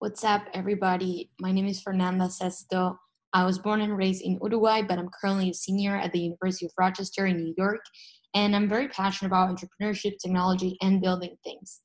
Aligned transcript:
What's 0.00 0.22
up, 0.22 0.44
everybody? 0.54 1.32
My 1.40 1.50
name 1.50 1.66
is 1.66 1.80
Fernanda 1.80 2.26
Sesto. 2.26 2.96
I 3.32 3.44
was 3.44 3.58
born 3.58 3.80
and 3.80 3.96
raised 3.96 4.22
in 4.22 4.38
Uruguay, 4.40 4.82
but 4.82 4.96
I'm 4.96 5.10
currently 5.20 5.50
a 5.50 5.54
senior 5.54 5.96
at 5.96 6.12
the 6.12 6.20
University 6.20 6.66
of 6.66 6.72
Rochester 6.78 7.26
in 7.26 7.38
New 7.38 7.52
York, 7.58 7.80
and 8.32 8.54
I'm 8.54 8.68
very 8.68 8.86
passionate 8.86 9.30
about 9.30 9.50
entrepreneurship, 9.50 10.12
technology, 10.22 10.76
and 10.82 11.02
building 11.02 11.34
things. 11.42 11.80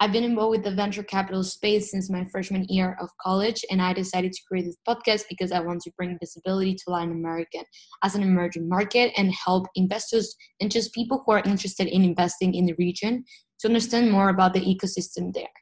I've 0.00 0.12
been 0.12 0.24
involved 0.24 0.52
with 0.52 0.64
the 0.64 0.74
venture 0.74 1.02
capital 1.02 1.44
space 1.44 1.90
since 1.90 2.08
my 2.08 2.24
freshman 2.32 2.64
year 2.70 2.96
of 3.02 3.10
college, 3.20 3.66
and 3.70 3.82
I 3.82 3.92
decided 3.92 4.32
to 4.32 4.42
create 4.48 4.64
this 4.64 4.78
podcast 4.88 5.24
because 5.28 5.52
I 5.52 5.60
want 5.60 5.82
to 5.82 5.92
bring 5.98 6.16
visibility 6.18 6.74
to 6.74 6.90
Latin 6.90 7.12
America 7.12 7.58
as 8.02 8.14
an 8.14 8.22
emerging 8.22 8.66
market 8.66 9.12
and 9.18 9.30
help 9.30 9.66
investors 9.74 10.34
and 10.58 10.70
just 10.70 10.94
people 10.94 11.22
who 11.26 11.32
are 11.32 11.42
interested 11.44 11.86
in 11.86 12.02
investing 12.02 12.54
in 12.54 12.64
the 12.64 12.74
region 12.78 13.24
to 13.60 13.68
understand 13.68 14.10
more 14.10 14.30
about 14.30 14.54
the 14.54 14.60
ecosystem 14.60 15.34
there. 15.34 15.52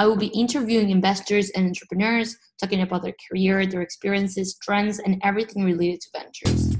I 0.00 0.06
will 0.06 0.16
be 0.16 0.28
interviewing 0.28 0.90
investors 0.90 1.50
and 1.50 1.66
entrepreneurs, 1.66 2.36
talking 2.60 2.82
about 2.82 3.02
their 3.02 3.16
career, 3.28 3.66
their 3.66 3.82
experiences, 3.82 4.56
trends, 4.62 5.00
and 5.00 5.20
everything 5.24 5.64
related 5.64 6.00
to 6.02 6.08
ventures. 6.20 6.76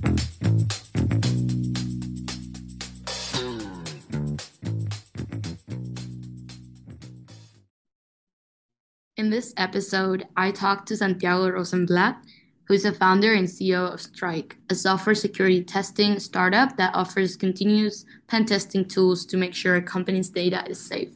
In 9.17 9.31
this 9.31 9.53
episode, 9.57 10.29
I 10.37 10.53
talked 10.53 10.87
to 10.87 10.97
Santiago 10.97 11.51
Rosenblatt, 11.51 12.23
who 12.69 12.75
is 12.75 12.85
the 12.85 12.93
founder 12.93 13.35
and 13.35 13.49
CEO 13.49 13.93
of 13.93 14.01
Strike, 14.01 14.59
a 14.71 14.77
software 14.77 15.17
security 15.17 15.65
testing 15.65 16.21
startup 16.21 16.77
that 16.77 16.95
offers 16.95 17.35
continuous 17.35 18.05
pen 18.29 18.45
testing 18.45 18.85
tools 18.85 19.27
to 19.27 19.37
make 19.37 19.57
sure 19.57 19.75
a 19.75 19.83
company's 19.83 20.31
data 20.31 20.65
is 20.69 20.79
safe. 20.79 21.11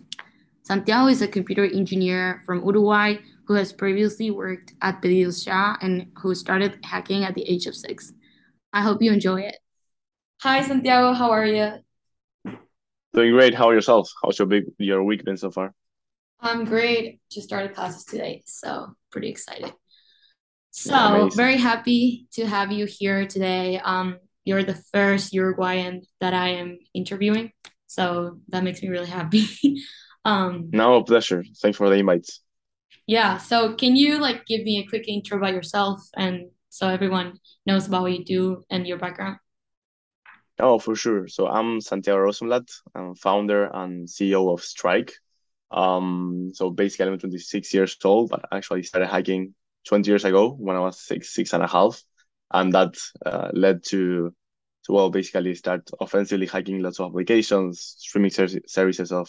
Santiago 0.62 1.08
is 1.08 1.22
a 1.22 1.28
computer 1.28 1.64
engineer 1.64 2.42
from 2.46 2.64
Uruguay 2.64 3.16
who 3.46 3.54
has 3.54 3.72
previously 3.72 4.30
worked 4.30 4.72
at 4.80 5.02
PedidosYa 5.02 5.76
and 5.80 6.06
who 6.18 6.34
started 6.34 6.78
hacking 6.84 7.24
at 7.24 7.34
the 7.34 7.42
age 7.42 7.66
of 7.66 7.74
six. 7.74 8.12
I 8.72 8.82
hope 8.82 9.02
you 9.02 9.12
enjoy 9.12 9.40
it. 9.40 9.56
Hi, 10.40 10.62
Santiago. 10.62 11.12
How 11.14 11.30
are 11.30 11.46
you? 11.46 11.72
Doing 13.12 13.32
great. 13.32 13.54
How 13.54 13.68
are 13.68 13.74
yourself? 13.74 14.08
How's 14.22 14.38
your 14.38 14.46
big 14.46 14.64
your 14.78 15.02
week 15.02 15.24
been 15.24 15.36
so 15.36 15.50
far? 15.50 15.74
I'm 16.40 16.64
great. 16.64 17.20
Just 17.30 17.48
started 17.48 17.74
classes 17.74 18.04
today, 18.04 18.42
so 18.46 18.94
pretty 19.10 19.28
excited. 19.28 19.72
So 20.70 20.94
Amazing. 20.94 21.36
very 21.36 21.56
happy 21.56 22.26
to 22.32 22.46
have 22.46 22.72
you 22.72 22.86
here 22.86 23.26
today. 23.26 23.78
Um, 23.78 24.18
you're 24.44 24.62
the 24.62 24.80
first 24.92 25.32
Uruguayan 25.32 26.02
that 26.20 26.34
I 26.34 26.50
am 26.50 26.78
interviewing, 26.94 27.52
so 27.86 28.38
that 28.48 28.64
makes 28.64 28.80
me 28.80 28.88
really 28.88 29.10
happy. 29.10 29.46
Um, 30.24 30.68
No, 30.72 31.02
pleasure. 31.02 31.44
Thanks 31.60 31.78
for 31.78 31.88
the 31.88 31.96
invites. 31.96 32.40
yeah, 33.06 33.38
so 33.38 33.74
can 33.74 33.96
you 33.96 34.18
like 34.18 34.46
give 34.46 34.62
me 34.62 34.78
a 34.78 34.88
quick 34.88 35.08
intro 35.08 35.38
about 35.38 35.54
yourself 35.54 36.00
and 36.16 36.50
so 36.68 36.88
everyone 36.88 37.38
knows 37.66 37.86
about 37.86 38.02
what 38.02 38.12
you 38.12 38.24
do 38.24 38.62
and 38.70 38.86
your 38.86 38.98
background? 38.98 39.36
Oh, 40.58 40.78
for 40.78 40.94
sure. 40.94 41.28
So 41.28 41.48
I'm 41.48 41.80
Santiago 41.80 42.18
Rosenblatt. 42.20 42.68
I'm 42.94 43.14
founder 43.14 43.64
and 43.72 44.08
CEO 44.08 44.52
of 44.52 44.62
Strike. 44.62 45.12
Um, 45.70 46.50
so 46.54 46.70
basically 46.70 47.06
I'm 47.12 47.18
26 47.18 47.72
years 47.74 47.96
old, 48.04 48.30
but 48.30 48.44
actually 48.52 48.82
started 48.84 49.08
hiking 49.08 49.54
20 49.86 50.08
years 50.10 50.24
ago 50.24 50.50
when 50.52 50.76
I 50.76 50.80
was 50.80 51.00
six, 51.00 51.34
six 51.34 51.52
and 51.52 51.62
a 51.62 51.66
half. 51.66 52.02
And 52.52 52.72
that 52.74 52.94
uh, 53.24 53.48
led 53.54 53.82
to, 53.86 54.32
to, 54.86 54.92
well, 54.92 55.10
basically 55.10 55.54
start 55.54 55.90
offensively 56.00 56.46
hiking 56.46 56.80
lots 56.80 57.00
of 57.00 57.06
applications, 57.10 57.94
streaming 57.98 58.30
ser- 58.30 58.60
services 58.66 59.10
of 59.10 59.28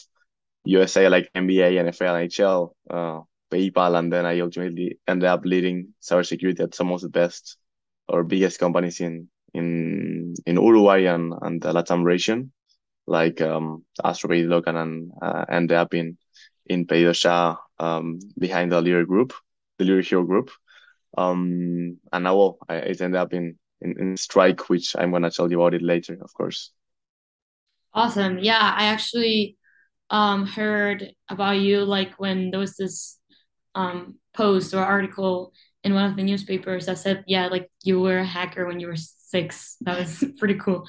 USA 0.65 1.09
like 1.09 1.29
NBA, 1.35 1.73
NFL, 1.73 2.27
NHL, 2.27 2.73
uh, 2.89 3.21
PayPal, 3.51 3.99
and 3.99 4.11
then 4.11 4.25
I 4.25 4.39
ultimately 4.39 4.99
ended 5.07 5.27
up 5.27 5.41
leading 5.45 5.93
cybersecurity 6.01 6.61
at 6.61 6.75
some 6.75 6.91
of 6.91 7.01
the 7.01 7.09
best 7.09 7.57
or 8.07 8.23
biggest 8.23 8.59
companies 8.59 8.99
in 8.99 9.29
in 9.53 10.33
in 10.45 10.55
Uruguay 10.55 11.03
and 11.05 11.33
and 11.41 11.61
the 11.61 11.73
Latam 11.73 12.03
region, 12.03 12.51
like 13.05 13.41
um, 13.41 13.85
AstroPay, 14.03 14.45
dLocal, 14.45 14.75
and 14.75 15.11
uh, 15.21 15.45
ended 15.49 15.77
up 15.77 15.93
in 15.93 16.17
in 16.65 16.85
PedidosYa, 16.87 17.57
um, 17.79 18.19
behind 18.39 18.71
the 18.71 18.81
Leader 18.81 19.05
Group, 19.05 19.33
the 19.77 19.85
Delivery 19.85 20.03
Hero 20.03 20.23
Group, 20.23 20.49
um, 21.17 21.99
and 22.11 22.23
now 22.23 22.35
well, 22.35 22.57
I, 22.69 22.75
it 22.75 23.01
ended 23.01 23.19
up 23.19 23.33
in, 23.33 23.57
in 23.81 23.99
in 23.99 24.17
Strike, 24.17 24.69
which 24.69 24.95
I'm 24.97 25.11
gonna 25.11 25.29
tell 25.29 25.51
you 25.51 25.61
about 25.61 25.73
it 25.75 25.81
later, 25.81 26.17
of 26.21 26.33
course. 26.33 26.71
Awesome. 27.93 28.39
Yeah, 28.39 28.73
I 28.75 28.85
actually 28.85 29.57
um 30.09 30.45
heard 30.45 31.11
about 31.29 31.59
you 31.59 31.83
like 31.85 32.13
when 32.19 32.51
there 32.51 32.59
was 32.59 32.75
this 32.77 33.19
um 33.75 34.15
post 34.35 34.73
or 34.73 34.83
article 34.83 35.53
in 35.83 35.93
one 35.93 36.05
of 36.09 36.15
the 36.17 36.23
newspapers 36.23 36.85
that 36.87 36.97
said, 36.99 37.23
yeah, 37.27 37.47
like 37.47 37.69
you 37.83 37.99
were 38.01 38.19
a 38.19 38.25
hacker 38.25 38.65
when 38.67 38.79
you 38.79 38.87
were 38.87 38.95
six. 38.97 39.77
That 39.81 39.99
was 39.99 40.23
pretty 40.39 40.55
cool. 40.55 40.87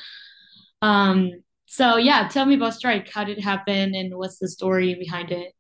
Um, 0.83 1.33
so 1.67 1.97
yeah, 1.99 2.29
tell 2.29 2.47
me 2.47 2.57
about 2.57 2.75
Strike. 2.75 3.11
How 3.11 3.25
did 3.25 3.39
it 3.39 3.45
happen 3.45 3.95
and 3.95 4.15
what's 4.17 4.39
the 4.39 4.49
story 4.49 4.95
behind 4.97 5.33
it? 5.33 5.53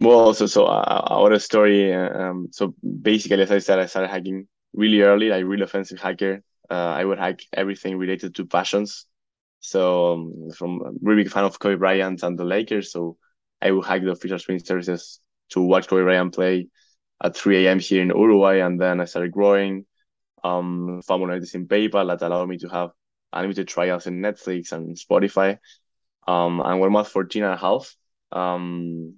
Well, 0.00 0.32
so 0.34 0.46
so 0.46 0.66
uh, 0.66 1.06
our 1.10 1.38
story. 1.40 1.92
uh, 1.92 2.10
Um, 2.30 2.48
so 2.52 2.74
basically, 2.82 3.42
as 3.42 3.50
I 3.50 3.58
said, 3.58 3.78
I 3.80 3.86
started 3.86 4.08
hacking 4.10 4.48
really 4.72 5.02
early, 5.02 5.28
like 5.30 5.44
really 5.44 5.62
offensive 5.64 6.00
hacker. 6.00 6.42
Uh, 6.70 6.74
I 6.74 7.04
would 7.04 7.18
hack 7.18 7.40
everything 7.52 7.98
related 7.98 8.34
to 8.36 8.46
passions. 8.46 9.06
So 9.60 10.12
um, 10.12 10.50
from 10.56 10.80
a 10.82 10.90
really 11.02 11.24
big 11.24 11.32
fan 11.32 11.44
of 11.44 11.58
Kobe 11.58 11.76
Bryant 11.76 12.22
and 12.22 12.38
the 12.38 12.44
Lakers. 12.44 12.92
So 12.92 13.16
I 13.60 13.70
would 13.70 13.84
hack 13.84 14.02
the 14.02 14.12
official 14.12 14.38
streaming 14.38 14.64
services 14.64 15.20
to 15.50 15.60
watch 15.60 15.88
Kobe 15.88 16.02
Bryant 16.02 16.34
play 16.34 16.68
at 17.22 17.36
3 17.36 17.66
a.m. 17.66 17.78
here 17.80 18.02
in 18.02 18.08
Uruguay, 18.08 18.58
and 18.58 18.80
then 18.80 19.00
I 19.00 19.04
started 19.04 19.32
growing. 19.32 19.84
Um, 20.44 21.02
found 21.04 21.22
in 21.32 21.66
PayPal 21.66 22.06
that 22.06 22.24
allowed 22.24 22.48
me 22.48 22.58
to 22.58 22.68
have 22.68 22.90
unlimited 23.32 23.66
trials 23.66 24.06
in 24.06 24.20
Netflix 24.20 24.72
and 24.72 24.96
Spotify. 24.96 25.58
Um, 26.26 26.60
and 26.60 26.78
when 26.78 26.90
I 26.90 26.94
was 26.94 27.08
14 27.08 27.42
and 27.42 27.54
a 27.54 27.56
half, 27.56 27.94
um, 28.30 29.14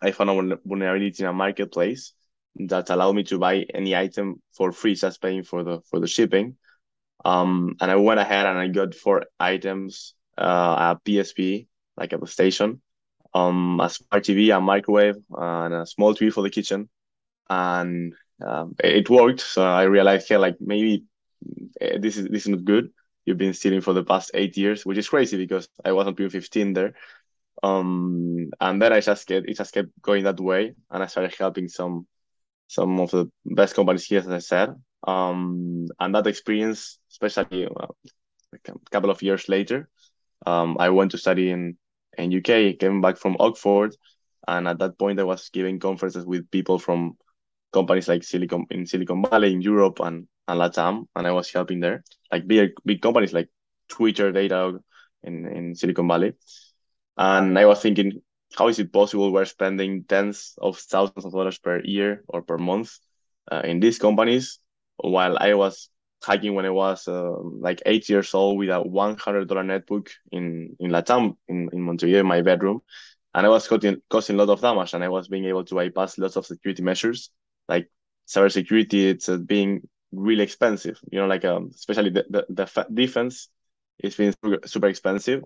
I 0.00 0.12
found 0.12 0.52
a 0.52 0.58
vulnerability 0.64 1.22
in 1.22 1.28
a 1.28 1.32
marketplace 1.32 2.12
that 2.56 2.90
allowed 2.90 3.16
me 3.16 3.24
to 3.24 3.38
buy 3.38 3.66
any 3.74 3.96
item 3.96 4.40
for 4.52 4.72
free, 4.72 4.94
just 4.94 5.20
paying 5.20 5.42
for 5.42 5.64
the 5.64 5.80
for 5.90 6.00
the 6.00 6.06
shipping. 6.06 6.56
Um, 7.24 7.76
and 7.80 7.90
I 7.90 7.96
went 7.96 8.20
ahead 8.20 8.46
and 8.46 8.58
I 8.58 8.68
got 8.68 8.94
four 8.94 9.24
items, 9.40 10.14
uh, 10.38 10.96
a 10.96 11.00
PSP, 11.04 11.66
like 11.96 12.12
a 12.12 12.26
station, 12.26 12.80
um, 13.34 13.80
a 13.80 13.90
smart 13.90 14.24
TV, 14.24 14.50
a 14.50 14.60
microwave, 14.60 15.16
and 15.30 15.74
a 15.74 15.86
small 15.86 16.14
TV 16.14 16.30
for 16.32 16.42
the 16.42 16.50
kitchen. 16.50 16.88
And 17.48 18.14
um, 18.44 18.74
it 18.82 19.08
worked. 19.10 19.40
So 19.40 19.64
I 19.64 19.84
realized, 19.84 20.28
hey, 20.28 20.36
like 20.36 20.56
maybe 20.60 21.04
eh, 21.80 21.98
this 21.98 22.16
is 22.16 22.28
this 22.28 22.42
is 22.42 22.48
not 22.48 22.64
good. 22.64 22.90
You've 23.24 23.38
been 23.38 23.54
stealing 23.54 23.80
for 23.80 23.92
the 23.92 24.04
past 24.04 24.30
eight 24.34 24.56
years, 24.56 24.86
which 24.86 24.98
is 24.98 25.08
crazy 25.08 25.36
because 25.36 25.68
I 25.84 25.92
wasn't 25.92 26.16
doing 26.16 26.30
15 26.30 26.72
there. 26.72 26.94
Um, 27.62 28.50
and 28.60 28.80
then 28.80 28.92
I 28.92 29.00
just 29.00 29.26
get 29.26 29.48
it 29.48 29.56
just 29.56 29.74
kept 29.74 29.88
going 30.02 30.24
that 30.24 30.40
way, 30.40 30.74
and 30.90 31.02
I 31.02 31.06
started 31.06 31.34
helping 31.38 31.68
some 31.68 32.06
some 32.68 33.00
of 33.00 33.10
the 33.10 33.30
best 33.44 33.74
companies 33.74 34.04
here, 34.04 34.20
as 34.20 34.28
I 34.28 34.38
said. 34.38 34.74
Um, 35.06 35.86
and 36.00 36.14
that 36.14 36.26
experience, 36.26 36.98
especially 37.10 37.66
uh, 37.66 37.86
like 38.52 38.68
a 38.68 38.90
couple 38.90 39.10
of 39.10 39.22
years 39.22 39.48
later, 39.48 39.88
um, 40.44 40.76
I 40.78 40.90
went 40.90 41.12
to 41.12 41.18
study 41.18 41.50
in 41.50 41.76
in 42.18 42.32
UK, 42.32 42.78
came 42.78 43.00
back 43.00 43.18
from 43.18 43.36
Oxford, 43.38 43.94
and 44.48 44.66
at 44.66 44.78
that 44.78 44.98
point 44.98 45.20
I 45.20 45.24
was 45.24 45.50
giving 45.50 45.78
conferences 45.78 46.24
with 46.24 46.50
people 46.50 46.78
from 46.78 47.16
companies 47.72 48.08
like 48.08 48.24
Silicon 48.24 48.66
in 48.70 48.86
Silicon 48.86 49.22
Valley, 49.22 49.52
in 49.52 49.60
Europe, 49.60 50.00
and 50.00 50.26
and 50.48 50.60
Latam, 50.60 51.06
and 51.14 51.26
I 51.26 51.32
was 51.32 51.50
helping 51.50 51.80
there, 51.80 52.02
like 52.32 52.46
big 52.46 52.72
big 52.84 53.00
companies 53.00 53.32
like 53.32 53.48
Twitter, 53.88 54.32
Datadog 54.32 54.80
in 55.22 55.46
in 55.46 55.74
Silicon 55.74 56.08
Valley, 56.08 56.32
and 57.16 57.58
I 57.58 57.66
was 57.66 57.80
thinking, 57.80 58.22
how 58.56 58.68
is 58.68 58.78
it 58.78 58.92
possible 58.92 59.32
we're 59.32 59.44
spending 59.44 60.04
tens 60.04 60.54
of 60.58 60.78
thousands 60.78 61.24
of 61.24 61.32
dollars 61.32 61.58
per 61.58 61.80
year 61.84 62.24
or 62.28 62.42
per 62.42 62.58
month 62.58 62.98
uh, 63.52 63.62
in 63.64 63.80
these 63.80 63.98
companies 63.98 64.58
while 64.98 65.36
I 65.38 65.54
was 65.54 65.88
hacking 66.24 66.54
when 66.54 66.66
I 66.66 66.70
was 66.70 67.06
uh, 67.08 67.30
like 67.40 67.82
eight 67.86 68.08
years 68.08 68.34
old 68.34 68.58
with 68.58 68.70
a 68.70 68.82
$100 68.82 69.48
netbook 69.48 70.10
in, 70.32 70.76
in 70.80 70.90
Latam, 70.90 71.36
in, 71.48 71.68
in 71.72 71.82
Montevideo, 71.82 72.20
in 72.20 72.26
my 72.26 72.42
bedroom. 72.42 72.80
And 73.34 73.46
I 73.46 73.50
was 73.50 73.68
causing, 73.68 74.00
causing 74.08 74.36
a 74.36 74.44
lot 74.44 74.52
of 74.52 74.60
damage 74.60 74.94
and 74.94 75.04
I 75.04 75.08
was 75.08 75.28
being 75.28 75.44
able 75.44 75.64
to 75.64 75.74
bypass 75.74 76.16
lots 76.18 76.36
of 76.36 76.46
security 76.46 76.82
measures. 76.82 77.30
Like 77.68 77.90
cybersecurity, 78.26 79.10
it's 79.10 79.28
uh, 79.28 79.36
being 79.36 79.86
really 80.12 80.42
expensive, 80.42 80.98
you 81.10 81.20
know, 81.20 81.26
like 81.26 81.44
um, 81.44 81.70
especially 81.74 82.10
the, 82.10 82.24
the, 82.30 82.46
the 82.48 82.86
defense 82.92 83.48
is 83.98 84.16
being 84.16 84.34
super, 84.64 84.88
expensive 84.88 85.42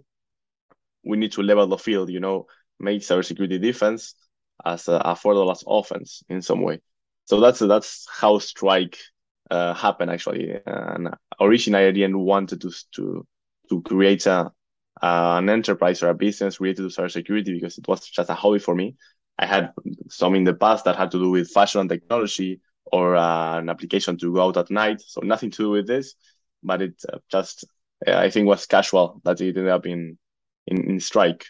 we 1.04 1.16
need 1.16 1.32
to 1.32 1.42
level 1.42 1.66
the 1.66 1.78
field, 1.78 2.10
you 2.10 2.20
know, 2.20 2.46
make 2.78 3.02
cybersecurity 3.02 3.60
defense 3.60 4.14
as 4.64 4.88
a 4.88 5.00
affordable 5.04 5.50
as 5.50 5.64
offense 5.66 6.22
in 6.28 6.42
some 6.42 6.62
way. 6.62 6.80
So 7.24 7.40
that's 7.40 7.60
that's 7.60 8.06
how 8.10 8.38
Strike 8.38 8.98
uh, 9.50 9.74
happened 9.74 10.10
actually. 10.10 10.56
And 10.66 11.10
originally, 11.40 11.86
I 11.86 11.90
didn't 11.90 12.18
want 12.18 12.50
to 12.50 12.70
to 12.94 13.26
to 13.68 13.82
create 13.82 14.26
a 14.26 14.52
uh, 15.02 15.36
an 15.38 15.48
enterprise 15.48 16.02
or 16.02 16.10
a 16.10 16.14
business 16.14 16.60
related 16.60 16.82
to 16.82 17.00
cybersecurity 17.00 17.54
because 17.54 17.78
it 17.78 17.88
was 17.88 18.06
just 18.08 18.30
a 18.30 18.34
hobby 18.34 18.58
for 18.58 18.74
me. 18.74 18.96
I 19.38 19.46
had 19.46 19.72
some 20.10 20.34
in 20.34 20.44
the 20.44 20.54
past 20.54 20.84
that 20.84 20.96
had 20.96 21.10
to 21.12 21.18
do 21.18 21.30
with 21.30 21.50
fashion 21.50 21.80
and 21.80 21.88
technology 21.88 22.60
or 22.92 23.16
uh, 23.16 23.58
an 23.58 23.70
application 23.70 24.18
to 24.18 24.34
go 24.34 24.42
out 24.42 24.56
at 24.58 24.70
night. 24.70 25.00
So 25.00 25.22
nothing 25.22 25.50
to 25.52 25.56
do 25.56 25.70
with 25.70 25.86
this, 25.86 26.14
but 26.62 26.82
it 26.82 27.02
uh, 27.10 27.18
just 27.30 27.64
I 28.06 28.30
think 28.30 28.46
was 28.46 28.66
casual 28.66 29.20
that 29.24 29.40
it 29.40 29.56
ended 29.56 29.68
up 29.68 29.86
in 29.86 30.18
in, 30.66 30.90
in 30.90 31.00
Strike. 31.00 31.46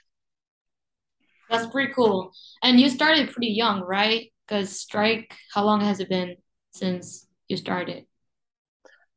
That's 1.49 1.67
pretty 1.67 1.93
cool. 1.93 2.33
And 2.63 2.79
you 2.79 2.89
started 2.89 3.33
pretty 3.33 3.53
young, 3.53 3.81
right? 3.81 4.33
Because 4.47 4.79
Strike, 4.79 5.35
how 5.53 5.65
long 5.65 5.81
has 5.81 5.99
it 5.99 6.09
been 6.09 6.37
since 6.73 7.27
you 7.51 7.57
started? 7.57 8.07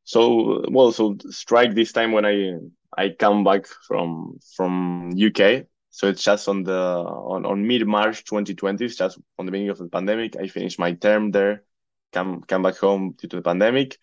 So 0.04 0.66
well, 0.70 0.92
so 0.92 1.18
Strike 1.30 1.76
this 1.76 1.94
time 1.94 2.12
when 2.12 2.26
I 2.26 2.54
I 2.98 3.10
come 3.10 3.44
back 3.44 3.68
from 3.88 4.40
from 4.56 5.12
UK. 5.16 5.66
So 5.90 6.08
it's 6.08 6.24
just 6.24 6.50
on 6.50 6.64
the 6.64 6.74
on, 6.74 7.46
on 7.46 7.66
mid 7.68 7.86
March 7.88 8.26
2020. 8.26 8.84
It's 8.86 8.98
just 8.98 9.20
on 9.38 9.46
the 9.46 9.52
beginning 9.52 9.70
of 9.70 9.78
the 9.78 9.88
pandemic. 9.88 10.36
I 10.36 10.48
finished 10.48 10.80
my 10.80 10.94
term 10.94 11.32
there, 11.32 11.64
come 12.12 12.42
come 12.42 12.64
back 12.64 12.78
home 12.78 13.16
due 13.18 13.28
to 13.30 13.36
the 13.38 13.42
pandemic, 13.42 13.98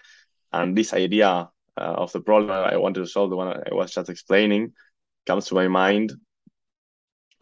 and 0.52 0.76
this 0.76 0.94
idea 0.94 1.50
uh, 1.76 1.94
of 1.96 2.12
the 2.12 2.20
problem 2.20 2.50
I 2.50 2.76
wanted 2.76 3.00
to 3.00 3.06
solve, 3.06 3.30
the 3.30 3.36
one 3.36 3.48
I 3.48 3.74
was 3.74 3.92
just 3.92 4.08
explaining, 4.08 4.72
comes 5.26 5.46
to 5.46 5.54
my 5.54 5.68
mind 5.68 6.12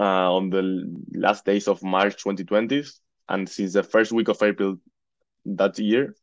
uh, 0.00 0.32
on 0.32 0.50
the 0.50 0.94
last 1.12 1.44
days 1.44 1.68
of 1.68 1.82
March 1.82 2.16
2020. 2.22 2.84
And 3.28 3.48
since 3.48 3.74
the 3.74 3.82
first 3.82 4.12
week 4.12 4.28
of 4.28 4.42
April 4.42 4.76
that 5.44 5.78
year, 5.78 6.14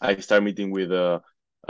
I 0.00 0.16
start 0.16 0.42
meeting 0.42 0.70
with 0.70 0.92
uh, 0.92 1.20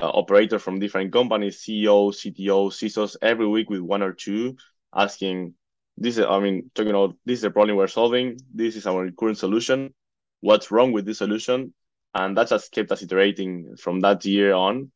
uh, 0.01 0.11
operator 0.11 0.59
from 0.59 0.79
different 0.79 1.13
companies, 1.13 1.59
CEO, 1.59 2.13
CTO, 2.13 2.71
CISOs, 2.71 3.17
every 3.23 3.47
week 3.47 3.71
with 3.71 3.81
one 3.81 4.03
or 4.03 4.13
two, 4.13 4.57
asking, 4.95 5.55
this 5.97 6.19
is, 6.19 6.25
I 6.25 6.39
mean, 6.39 6.71
talking 6.75 6.91
about 6.91 7.17
this 7.25 7.41
is 7.41 7.45
a 7.45 7.51
problem 7.51 7.77
we're 7.77 7.89
solving. 7.89 8.39
This 8.55 8.77
is 8.77 8.87
our 8.87 9.11
current 9.11 9.39
solution. 9.39 9.95
What's 10.41 10.71
wrong 10.71 10.93
with 10.93 11.07
this 11.07 11.19
solution? 11.19 11.75
And 12.15 12.37
that 12.37 12.49
just 12.49 12.73
kept 12.73 12.93
us 12.93 13.03
iterating 13.03 13.77
from 13.77 14.01
that 14.01 14.25
year 14.25 14.55
on, 14.55 14.93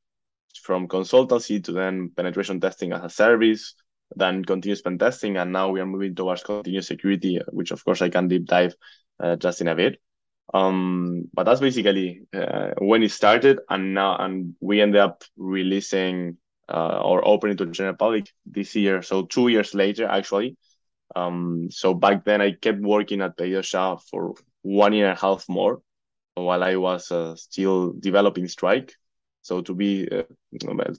from 0.63 0.89
consultancy 0.89 1.63
to 1.65 1.73
then 1.73 2.11
penetration 2.17 2.61
testing 2.61 2.93
as 2.93 3.03
a 3.03 3.11
service, 3.11 3.75
then 4.17 4.45
continuous 4.45 4.83
pen 4.83 4.99
testing, 4.99 5.37
and 5.37 5.53
now 5.53 5.71
we 5.71 5.81
are 5.81 5.87
moving 5.87 6.15
towards 6.15 6.43
continuous 6.43 6.87
security, 6.87 7.41
which 7.51 7.71
of 7.71 7.85
course 7.85 8.03
I 8.03 8.09
can 8.09 8.29
deep 8.29 8.47
dive 8.47 8.75
uh, 9.21 9.37
just 9.37 9.61
in 9.61 9.69
a 9.69 9.75
bit. 9.75 10.01
Um, 10.55 11.29
but 11.33 11.45
that's 11.45 11.61
basically 11.61 12.23
uh, 12.35 12.71
when 12.79 13.03
it 13.03 13.11
started, 13.11 13.61
and 13.71 13.95
now 13.95 14.17
and 14.17 14.55
we 14.61 14.81
ended 14.81 15.01
up 15.01 15.25
releasing 15.37 16.37
uh, 16.69 17.01
or 17.03 17.27
opening 17.27 17.57
to 17.57 17.67
the 17.67 17.73
general 17.73 17.97
public 17.97 18.31
this 18.47 18.75
year. 18.75 19.03
So 19.03 19.25
two 19.25 19.49
years 19.49 19.75
later, 19.75 20.07
actually. 20.07 20.57
Um, 21.15 21.69
so 21.71 21.93
back 21.93 22.25
then 22.25 22.41
I 22.41 22.53
kept 22.53 22.81
working 22.81 23.21
at 23.21 23.37
PedidosYa 23.37 24.01
for 24.11 24.35
one 24.63 24.95
year 24.95 25.11
and 25.11 25.19
a 25.19 25.21
half 25.21 25.47
more 25.49 25.83
while 26.35 26.65
I 26.65 26.77
was 26.77 27.11
uh, 27.11 27.37
still 27.37 27.93
developing 27.93 28.49
Strike. 28.49 28.95
So 29.43 29.61
to 29.61 29.75
be 29.75 30.09
uh, 30.11 30.23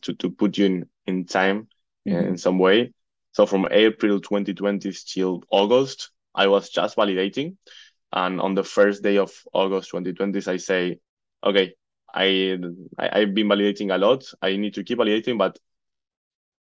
to 0.01 0.13
to 0.13 0.29
put 0.29 0.57
you 0.57 0.65
in 0.65 0.89
in 1.07 1.25
time 1.25 1.67
mm-hmm. 2.07 2.27
in 2.27 2.37
some 2.37 2.59
way. 2.59 2.93
So 3.31 3.45
from 3.45 3.67
April 3.71 4.19
2020 4.19 4.93
till 5.07 5.43
August, 5.49 6.11
I 6.35 6.47
was 6.47 6.69
just 6.69 6.95
validating. 6.95 7.57
And 8.13 8.39
on 8.39 8.53
the 8.53 8.63
first 8.63 9.01
day 9.01 9.17
of 9.17 9.31
August 9.53 9.89
2020, 9.89 10.39
I 10.49 10.57
say, 10.57 10.99
okay, 11.43 11.73
I, 12.13 12.59
I 12.99 13.19
have 13.21 13.33
been 13.33 13.47
validating 13.47 13.93
a 13.93 13.97
lot. 13.97 14.23
I 14.39 14.55
need 14.55 14.75
to 14.75 14.83
keep 14.83 14.99
validating, 14.99 15.39
but 15.39 15.57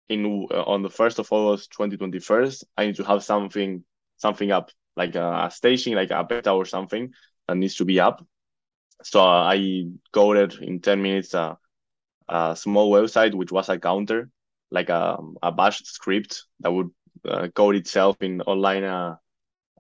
in 0.09 0.47
uh, 0.51 0.63
on 0.63 0.83
the 0.83 0.91
first 0.91 1.19
of 1.19 1.33
August 1.33 1.73
2021, 1.73 2.53
I 2.77 2.87
need 2.87 2.97
to 2.97 3.05
have 3.05 3.25
something 3.25 3.85
something 4.17 4.53
up, 4.53 4.71
like 4.97 5.17
a, 5.17 5.47
a 5.47 5.51
staging, 5.51 5.95
like 5.95 6.13
a 6.13 6.23
beta 6.23 6.53
or 6.53 6.65
something 6.67 7.13
that 7.49 7.57
needs 7.57 7.75
to 7.77 7.85
be 7.85 7.99
up. 7.99 8.25
So 9.03 9.21
uh, 9.21 9.51
I 9.53 9.87
coded 10.13 10.55
in 10.63 10.81
10 10.81 11.03
minutes 11.03 11.35
uh, 11.35 11.55
a 12.29 12.55
small 12.55 12.93
website, 12.93 13.35
which 13.35 13.51
was 13.51 13.69
a 13.69 13.79
counter, 13.79 14.31
like 14.71 14.89
a, 14.89 15.19
a 15.43 15.51
bash 15.51 15.83
script 15.83 16.45
that 16.61 16.73
would 16.73 16.91
uh, 17.27 17.49
code 17.49 17.75
itself 17.75 18.17
in 18.21 18.41
online 18.43 18.85
uh, 18.85 19.17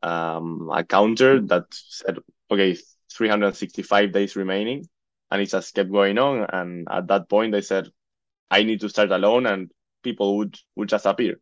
um, 0.02 0.70
a 0.72 0.84
counter 0.84 1.40
that 1.42 1.64
said, 1.70 2.18
okay, 2.50 2.76
365 3.12 4.12
days 4.12 4.36
remaining. 4.36 4.88
And 5.30 5.40
it 5.40 5.50
just 5.50 5.74
kept 5.74 5.92
going 5.92 6.18
on. 6.18 6.46
And 6.52 6.88
at 6.90 7.06
that 7.08 7.28
point, 7.28 7.52
they 7.52 7.60
said, 7.60 7.88
I 8.50 8.64
need 8.64 8.80
to 8.80 8.88
start 8.88 9.10
alone 9.12 9.46
and 9.46 9.70
people 10.02 10.38
would, 10.38 10.58
would 10.74 10.88
just 10.88 11.06
appear. 11.06 11.36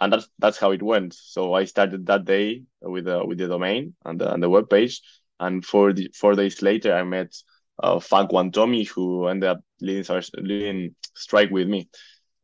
And 0.00 0.12
that's, 0.12 0.28
that's 0.38 0.58
how 0.58 0.70
it 0.70 0.82
went. 0.82 1.14
So 1.14 1.54
I 1.54 1.64
started 1.64 2.06
that 2.06 2.24
day 2.24 2.62
with, 2.80 3.06
uh, 3.06 3.22
with 3.26 3.38
the 3.38 3.48
domain 3.48 3.94
and 4.04 4.20
the, 4.20 4.32
and 4.32 4.42
the 4.42 4.48
web 4.48 4.70
page. 4.70 5.02
And 5.38 5.64
four, 5.64 5.92
the, 5.92 6.10
four 6.14 6.34
days 6.34 6.62
later, 6.62 6.94
I 6.94 7.02
met 7.02 7.34
uh, 7.82 8.00
Franco 8.00 8.38
and 8.38 8.52
Tommy, 8.52 8.84
who 8.84 9.26
ended 9.26 9.50
up 9.50 9.60
leading, 9.80 10.22
leading 10.36 10.94
Strike 11.14 11.50
with 11.50 11.68
me 11.68 11.88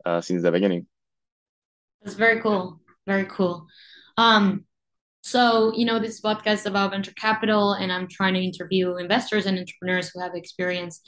uh, 0.05 0.21
since 0.21 0.43
the 0.43 0.53
beginning. 0.53 0.87
That's 2.03 2.17
very 2.17 2.41
cool. 2.41 2.81
Very 3.07 3.27
cool. 3.27 3.67
Um, 4.17 4.65
so, 5.23 5.73
you 5.75 5.85
know, 5.85 5.99
this 5.99 6.21
podcast 6.21 6.55
is 6.55 6.67
about 6.67 6.93
venture 6.93 7.13
capital, 7.13 7.73
and 7.73 7.93
I'm 7.93 8.09
trying 8.09 8.35
to 8.35 8.43
interview 8.43 8.97
investors 8.97 9.47
and 9.47 9.59
entrepreneurs 9.59 10.11
who 10.11 10.21
have 10.21 10.35
experience 10.35 11.01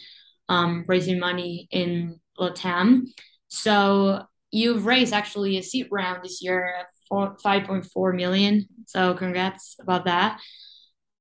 um, 0.48 0.84
raising 0.86 1.18
money 1.18 1.68
in 1.70 2.20
Latam. 2.38 3.06
So, 3.48 4.24
you've 4.50 4.84
raised 4.84 5.14
actually 5.14 5.56
a 5.56 5.62
seed 5.62 5.88
round 5.90 6.22
this 6.22 6.42
year 6.42 6.74
at 6.80 6.86
5.4 7.10 8.14
million. 8.14 8.66
So, 8.86 9.14
congrats 9.14 9.76
about 9.80 10.04
that. 10.04 10.38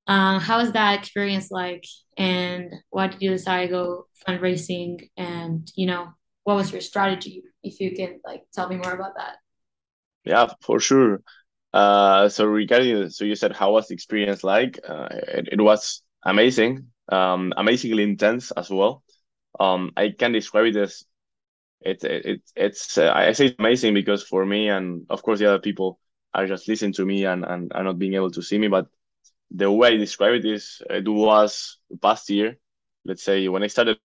Uh, 0.07 0.43
was 0.49 0.73
that 0.73 0.99
experience 0.99 1.49
like? 1.49 1.85
And 2.17 2.73
why 2.89 3.07
did 3.07 3.21
you 3.21 3.29
decide 3.29 3.67
to 3.67 3.71
go 3.71 4.05
fundraising? 4.27 5.09
And, 5.15 5.71
you 5.75 5.88
know, 5.88 6.09
what 6.43 6.55
was 6.55 6.71
your 6.71 6.81
strategy? 6.81 7.43
If 7.63 7.79
you 7.79 7.95
can 7.95 8.19
like 8.25 8.41
tell 8.53 8.67
me 8.67 8.75
more 8.75 8.91
about 8.93 9.15
that. 9.17 9.38
Yeah, 10.25 10.47
for 10.61 10.79
sure. 10.79 11.21
Uh, 11.73 12.27
so 12.29 12.45
regarding, 12.45 13.09
so 13.09 13.23
you 13.25 13.35
said 13.35 13.53
how 13.56 13.71
was 13.73 13.88
the 13.88 13.94
experience 13.94 14.44
like? 14.44 14.79
Uh, 14.88 15.07
it, 15.12 15.50
it 15.53 15.62
was 15.62 16.01
amazing, 16.23 16.88
um, 17.09 17.53
amazingly 17.56 18.03
intense 18.03 18.51
as 18.51 18.69
well. 18.69 19.03
Um, 19.59 19.91
I 19.95 20.09
can 20.18 20.31
describe 20.33 20.65
it 20.68 20.75
as 20.75 21.03
it, 21.81 22.03
it, 22.03 22.41
it's 22.56 22.97
uh, 22.97 23.12
I 23.13 23.31
say 23.33 23.47
it's 23.47 23.59
amazing 23.59 23.94
because 23.94 24.23
for 24.23 24.45
me 24.45 24.69
and 24.69 25.06
of 25.09 25.23
course 25.23 25.39
the 25.39 25.47
other 25.47 25.59
people 25.59 26.00
are 26.33 26.47
just 26.47 26.68
listening 26.68 26.94
to 26.94 27.06
me 27.06 27.25
and, 27.25 27.44
and 27.45 27.71
are 27.74 27.83
not 27.83 28.00
being 28.00 28.13
able 28.15 28.31
to 28.31 28.41
see 28.41 28.57
me, 28.57 28.67
but 28.67 28.88
the 29.51 29.71
way 29.71 29.89
I 29.89 29.97
describe 29.97 30.33
it 30.35 30.45
is 30.45 30.81
it 30.89 31.07
was 31.07 31.77
past 32.01 32.29
year. 32.29 32.57
Let's 33.05 33.24
say 33.24 33.48
when 33.50 33.63
I 33.63 33.67
started 33.67 34.00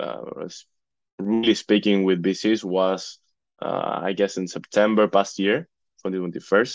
uh, 0.00 0.48
really 1.18 1.54
speaking 1.54 2.04
with 2.04 2.22
VCs 2.22 2.64
was 2.64 3.18
uh, 3.62 4.00
I 4.02 4.12
guess 4.12 4.36
in 4.36 4.48
September 4.48 5.08
past 5.08 5.38
year 5.38 5.68
2021. 6.04 6.66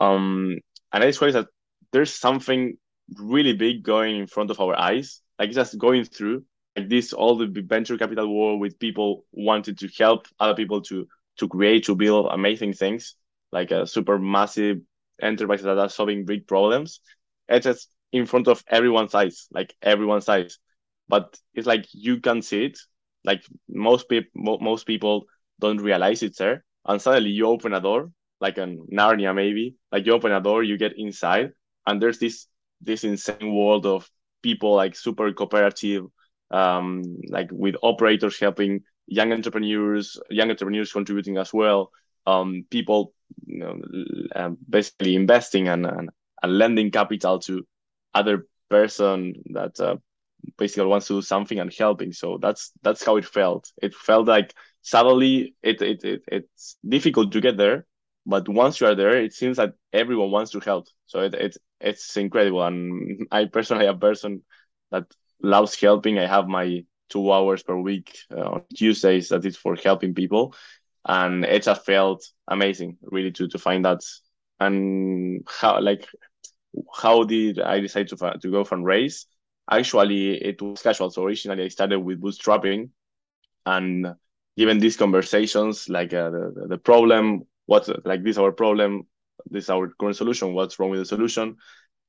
Um, 0.00 0.58
and 0.92 1.02
I 1.02 1.06
describe 1.06 1.32
that 1.34 1.48
there's 1.92 2.12
something 2.12 2.76
really 3.14 3.52
big 3.52 3.82
going 3.82 4.16
in 4.16 4.26
front 4.26 4.50
of 4.50 4.60
our 4.60 4.78
eyes, 4.78 5.22
like 5.38 5.52
just 5.52 5.78
going 5.78 6.04
through 6.04 6.44
like 6.76 6.88
this 6.88 7.12
all 7.12 7.36
the 7.36 7.46
venture 7.66 7.96
capital 7.96 8.28
war 8.28 8.58
with 8.58 8.78
people 8.78 9.24
wanting 9.32 9.76
to 9.76 9.88
help 9.98 10.26
other 10.38 10.54
people 10.54 10.82
to 10.82 11.06
to 11.38 11.48
create 11.48 11.84
to 11.84 11.94
build 11.94 12.28
amazing 12.30 12.72
things 12.72 13.14
like 13.52 13.70
a 13.70 13.86
super 13.86 14.18
massive 14.18 14.78
enterprise 15.20 15.62
that 15.62 15.78
are 15.78 15.88
solving 15.88 16.24
big 16.24 16.46
problems. 16.46 17.00
It's 17.48 17.64
just 17.64 17.88
in 18.12 18.26
front 18.26 18.48
of 18.48 18.62
everyone's 18.68 19.14
eyes, 19.14 19.46
like 19.50 19.74
everyone's 19.82 20.28
eyes. 20.28 20.58
But 21.08 21.38
it's 21.54 21.66
like 21.66 21.86
you 21.92 22.20
can 22.20 22.42
see 22.42 22.66
it. 22.66 22.78
Like 23.24 23.42
most 23.68 24.08
people, 24.08 24.58
most 24.60 24.86
people 24.86 25.26
don't 25.60 25.78
realize 25.78 26.22
it's 26.22 26.38
there, 26.38 26.64
and 26.84 27.00
suddenly 27.00 27.30
you 27.30 27.46
open 27.46 27.72
a 27.74 27.80
door 27.80 28.10
like 28.40 28.58
an 28.58 28.86
Narnia 28.92 29.34
maybe. 29.34 29.76
Like 29.92 30.06
you 30.06 30.12
open 30.12 30.32
a 30.32 30.40
door, 30.40 30.62
you 30.62 30.76
get 30.78 30.98
inside, 30.98 31.52
and 31.86 32.00
there's 32.00 32.18
this 32.18 32.46
this 32.80 33.04
insane 33.04 33.54
world 33.54 33.86
of 33.86 34.08
people 34.42 34.74
like 34.74 34.94
super 34.94 35.32
cooperative, 35.32 36.04
um, 36.50 37.02
like 37.28 37.48
with 37.50 37.76
operators 37.82 38.38
helping 38.38 38.82
young 39.06 39.32
entrepreneurs, 39.32 40.20
young 40.30 40.50
entrepreneurs 40.50 40.92
contributing 40.92 41.38
as 41.38 41.52
well. 41.52 41.90
Um, 42.26 42.64
people, 42.70 43.12
you 43.46 43.58
know, 43.58 43.80
um, 44.34 44.58
basically 44.68 45.14
investing 45.14 45.68
and, 45.68 45.86
and, 45.86 46.10
and 46.42 46.58
lending 46.58 46.90
capital 46.90 47.38
to 47.40 47.64
other 48.14 48.46
person 48.68 49.34
that 49.52 49.78
uh, 49.78 49.96
basically 50.58 50.86
wants 50.86 51.06
to 51.06 51.14
do 51.14 51.22
something 51.22 51.58
and 51.58 51.72
helping. 51.72 52.12
So 52.12 52.38
that's 52.40 52.72
that's 52.82 53.04
how 53.04 53.16
it 53.16 53.24
felt. 53.24 53.70
It 53.80 53.94
felt 53.94 54.26
like 54.26 54.54
suddenly 54.82 55.54
it, 55.62 55.82
it, 55.82 56.04
it 56.04 56.22
it's 56.26 56.76
difficult 56.86 57.32
to 57.32 57.40
get 57.40 57.56
there, 57.56 57.86
but 58.26 58.48
once 58.48 58.80
you 58.80 58.86
are 58.88 58.94
there 58.96 59.16
it 59.16 59.32
seems 59.32 59.56
that 59.58 59.74
everyone 59.92 60.30
wants 60.32 60.52
to 60.52 60.60
help. 60.60 60.88
So 61.06 61.20
it, 61.22 61.34
it 61.34 61.56
it's 61.80 62.16
incredible. 62.16 62.62
And 62.64 63.26
i 63.32 63.46
personally 63.46 63.86
a 63.86 63.94
person 63.94 64.42
that 64.90 65.04
loves 65.42 65.78
helping 65.80 66.18
i 66.18 66.26
have 66.26 66.48
my 66.48 66.84
two 67.10 67.32
hours 67.32 67.62
per 67.62 67.76
week 67.76 68.18
uh, 68.36 68.42
on 68.42 68.62
tuesdays 68.74 69.28
that 69.28 69.44
is 69.44 69.56
for 69.56 69.76
helping 69.76 70.14
people. 70.14 70.54
And 71.08 71.44
it 71.44 71.62
just 71.62 71.84
felt 71.86 72.26
amazing 72.48 72.98
really 73.02 73.32
to 73.32 73.48
to 73.48 73.58
find 73.58 73.84
that. 73.84 74.00
And 74.60 75.46
how 75.48 75.80
like 75.80 76.08
how 76.94 77.24
did 77.24 77.60
I 77.60 77.80
decide 77.80 78.08
to 78.08 78.16
to 78.16 78.50
go 78.50 78.64
fundraise? 78.64 79.26
Actually, 79.70 80.36
it 80.42 80.60
was 80.62 80.82
casual. 80.82 81.10
So 81.10 81.24
originally, 81.24 81.64
I 81.64 81.68
started 81.68 82.00
with 82.00 82.20
bootstrapping, 82.20 82.90
and 83.66 84.14
given 84.56 84.78
these 84.78 84.96
conversations, 84.96 85.88
like 85.88 86.14
uh, 86.14 86.30
the 86.30 86.66
the 86.68 86.78
problem, 86.78 87.46
what's 87.66 87.90
like 88.04 88.22
this 88.24 88.38
our 88.38 88.52
problem, 88.52 89.02
this 89.50 89.64
is 89.64 89.70
our 89.70 89.92
current 89.98 90.16
solution. 90.16 90.54
What's 90.54 90.78
wrong 90.78 90.90
with 90.90 91.00
the 91.00 91.06
solution? 91.06 91.56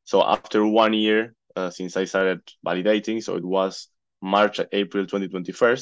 So 0.05 0.23
after 0.23 0.65
one 0.65 0.93
year 0.93 1.35
uh, 1.55 1.69
since 1.69 1.97
I 1.97 2.05
started 2.05 2.41
validating, 2.65 3.21
so 3.21 3.35
it 3.35 3.43
was 3.43 3.89
March, 4.21 4.59
April 4.71 5.05
2021. 5.05 5.77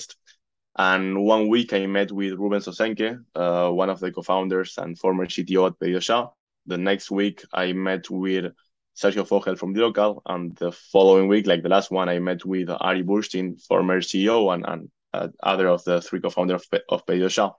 And 0.78 1.24
one 1.24 1.48
week 1.48 1.74
I 1.74 1.86
met 1.86 2.12
with 2.12 2.34
Ruben 2.34 2.60
Sosenke, 2.60 3.24
uh, 3.36 3.70
one 3.70 3.90
of 3.90 4.00
the 4.00 4.12
co-founders 4.12 4.78
and 4.78 4.98
former 4.98 5.26
CTO 5.26 5.68
at 5.68 5.80
PedidosYa. 5.80 6.32
The 6.66 6.78
next 6.78 7.12
week 7.12 7.44
I 7.54 7.72
met 7.74 8.10
with 8.10 8.54
Sergio 8.96 9.28
Fogel 9.28 9.56
from 9.56 9.74
dLocal 9.74 10.22
And 10.26 10.56
the 10.58 10.72
following 10.72 11.28
week, 11.28 11.48
like 11.48 11.64
the 11.64 11.70
last 11.70 11.92
one, 11.92 12.10
I 12.10 12.20
met 12.20 12.44
with 12.46 12.70
Ari 12.70 13.04
Burschtin, 13.04 13.62
former 13.68 14.02
CEO 14.02 14.54
and, 14.54 14.66
and 14.68 14.90
uh, 15.14 15.28
other 15.44 15.68
of 15.68 15.84
the 15.86 16.02
three 16.02 16.20
co-founders 16.20 16.68
of, 16.72 16.82
of 16.90 17.06
PedidosYa. 17.06 17.54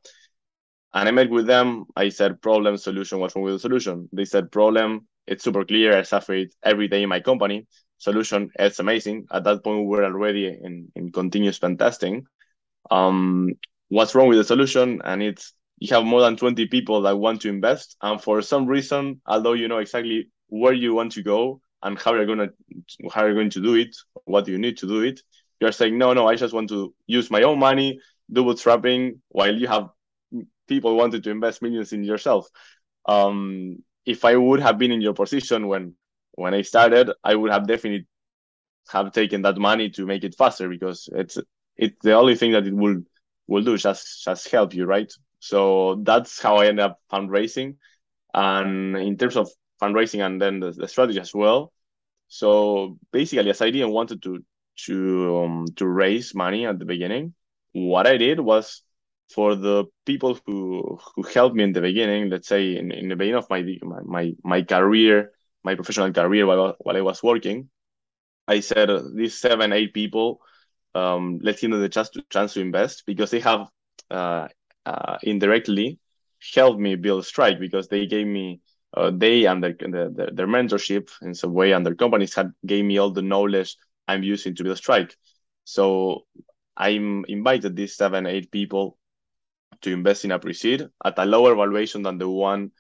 And 0.96 1.10
I 1.10 1.12
met 1.12 1.28
with 1.28 1.46
them. 1.46 1.84
I 1.94 2.08
said, 2.08 2.40
problem, 2.40 2.78
solution, 2.78 3.18
what's 3.18 3.36
wrong 3.36 3.44
with 3.44 3.52
the 3.52 3.58
solution? 3.58 4.08
They 4.14 4.24
said, 4.24 4.50
problem, 4.50 5.06
it's 5.26 5.44
super 5.44 5.62
clear. 5.62 5.94
I 5.94 6.02
suffer 6.02 6.32
it 6.32 6.54
every 6.62 6.88
day 6.88 7.02
in 7.02 7.10
my 7.10 7.20
company. 7.20 7.66
Solution, 7.98 8.50
it's 8.58 8.78
amazing. 8.78 9.26
At 9.30 9.44
that 9.44 9.62
point, 9.62 9.80
we 9.80 9.88
were 9.88 10.04
already 10.04 10.46
in, 10.46 10.90
in 10.96 11.12
continuous 11.12 11.58
pen 11.58 11.76
testing. 11.76 12.24
Um, 12.90 13.50
what's 13.88 14.14
wrong 14.14 14.28
with 14.28 14.38
the 14.38 14.44
solution? 14.44 15.02
And 15.04 15.22
it's 15.22 15.52
you 15.80 15.94
have 15.94 16.06
more 16.06 16.22
than 16.22 16.38
20 16.38 16.66
people 16.68 17.02
that 17.02 17.18
want 17.18 17.42
to 17.42 17.50
invest. 17.50 17.98
And 18.00 18.18
for 18.18 18.40
some 18.40 18.64
reason, 18.64 19.20
although 19.26 19.52
you 19.52 19.68
know 19.68 19.78
exactly 19.78 20.30
where 20.48 20.72
you 20.72 20.94
want 20.94 21.12
to 21.12 21.22
go 21.22 21.60
and 21.82 21.98
how 21.98 22.14
you're 22.14 22.24
gonna 22.24 22.48
how 23.12 23.26
you're 23.26 23.34
going 23.34 23.50
to 23.50 23.60
do 23.60 23.74
it, 23.74 23.94
what 24.24 24.48
you 24.48 24.56
need 24.56 24.78
to 24.78 24.86
do 24.86 25.02
it, 25.02 25.20
you're 25.60 25.72
saying, 25.72 25.98
no, 25.98 26.14
no, 26.14 26.26
I 26.26 26.36
just 26.36 26.54
want 26.54 26.70
to 26.70 26.94
use 27.06 27.30
my 27.30 27.42
own 27.42 27.58
money, 27.58 28.00
do 28.32 28.44
bootstrapping, 28.44 29.18
while 29.28 29.54
you 29.54 29.68
have 29.68 29.90
people 30.66 30.96
wanted 30.96 31.24
to 31.24 31.30
invest 31.30 31.62
millions 31.62 31.92
in 31.92 32.04
yourself. 32.04 32.48
Um, 33.06 33.82
if 34.04 34.24
I 34.24 34.36
would 34.36 34.60
have 34.60 34.78
been 34.78 34.92
in 34.92 35.00
your 35.00 35.14
position 35.14 35.68
when 35.68 35.94
when 36.32 36.54
I 36.54 36.62
started, 36.62 37.10
I 37.24 37.34
would 37.34 37.50
have 37.50 37.66
definitely 37.66 38.06
have 38.90 39.12
taken 39.12 39.42
that 39.42 39.56
money 39.58 39.90
to 39.90 40.06
make 40.06 40.24
it 40.24 40.36
faster 40.36 40.68
because 40.68 41.08
it's 41.12 41.38
it's 41.76 41.96
the 42.02 42.12
only 42.12 42.36
thing 42.36 42.52
that 42.52 42.66
it 42.66 42.74
will 42.74 43.02
will 43.46 43.62
do 43.62 43.76
just 43.76 44.24
just 44.24 44.50
help 44.50 44.74
you, 44.74 44.84
right? 44.86 45.12
So 45.40 45.96
that's 46.02 46.40
how 46.40 46.56
I 46.56 46.66
end 46.66 46.80
up 46.80 47.00
fundraising. 47.12 47.76
And 48.34 48.96
in 48.96 49.16
terms 49.16 49.36
of 49.36 49.50
fundraising 49.80 50.24
and 50.24 50.40
then 50.40 50.60
the, 50.60 50.72
the 50.72 50.88
strategy 50.88 51.20
as 51.20 51.34
well. 51.34 51.72
So 52.28 52.98
basically, 53.12 53.50
as 53.50 53.60
I 53.62 53.70
didn't 53.70 53.92
wanted 53.92 54.22
to 54.22 54.44
to 54.86 55.38
um, 55.38 55.66
to 55.76 55.86
raise 55.86 56.34
money 56.34 56.66
at 56.66 56.78
the 56.78 56.84
beginning, 56.84 57.34
what 57.72 58.06
I 58.06 58.16
did 58.16 58.40
was 58.40 58.82
for 59.30 59.54
the 59.56 59.84
people 60.04 60.38
who 60.46 60.98
who 61.14 61.22
helped 61.22 61.56
me 61.56 61.64
in 61.64 61.72
the 61.72 61.80
beginning, 61.80 62.30
let's 62.30 62.48
say 62.48 62.76
in, 62.76 62.90
in 62.92 63.08
the 63.08 63.16
beginning 63.16 63.38
of 63.38 63.50
my 63.50 63.62
my 64.04 64.32
my 64.44 64.62
career, 64.62 65.32
my 65.64 65.74
professional 65.74 66.12
career 66.12 66.46
while 66.46 66.76
while 66.80 66.96
I 66.96 67.02
was 67.02 67.22
working, 67.22 67.68
I 68.48 68.60
said 68.60 68.90
uh, 68.90 69.02
these 69.14 69.38
seven 69.38 69.72
eight 69.72 69.92
people, 69.94 70.40
um, 70.94 71.38
let's 71.42 71.60
give 71.60 71.70
them 71.70 71.80
the 71.80 71.88
chance 71.88 72.10
to 72.10 72.22
chance 72.30 72.54
to 72.54 72.60
invest 72.60 73.04
because 73.06 73.30
they 73.30 73.40
have 73.40 73.68
uh, 74.10 74.48
uh, 74.84 75.18
indirectly 75.22 75.98
helped 76.54 76.80
me 76.80 76.94
build 76.96 77.24
Strike 77.26 77.58
because 77.58 77.88
they 77.88 78.06
gave 78.06 78.26
me 78.26 78.60
uh, 78.94 79.10
they 79.14 79.44
and 79.46 79.62
their, 79.62 79.74
their, 79.78 80.30
their 80.32 80.46
mentorship 80.46 81.10
in 81.22 81.34
some 81.34 81.52
way 81.52 81.72
and 81.72 81.84
their 81.84 81.94
companies 81.94 82.34
had 82.34 82.52
gave 82.64 82.84
me 82.84 82.98
all 82.98 83.10
the 83.10 83.22
knowledge 83.22 83.76
I'm 84.08 84.22
using 84.22 84.54
to 84.56 84.64
build 84.64 84.78
Strike. 84.78 85.16
So 85.64 86.26
I'm 86.76 87.24
invited 87.26 87.74
these 87.74 87.96
seven 87.96 88.26
eight 88.26 88.50
people 88.50 88.98
to 89.86 89.92
invest 89.92 90.24
in 90.24 90.32
a 90.32 90.38
pre-seed 90.38 90.88
at 91.04 91.18
a 91.18 91.24
lower 91.24 91.54
valuation 91.54 92.02
than 92.02 92.18
the 92.18 92.28
one 92.28 92.72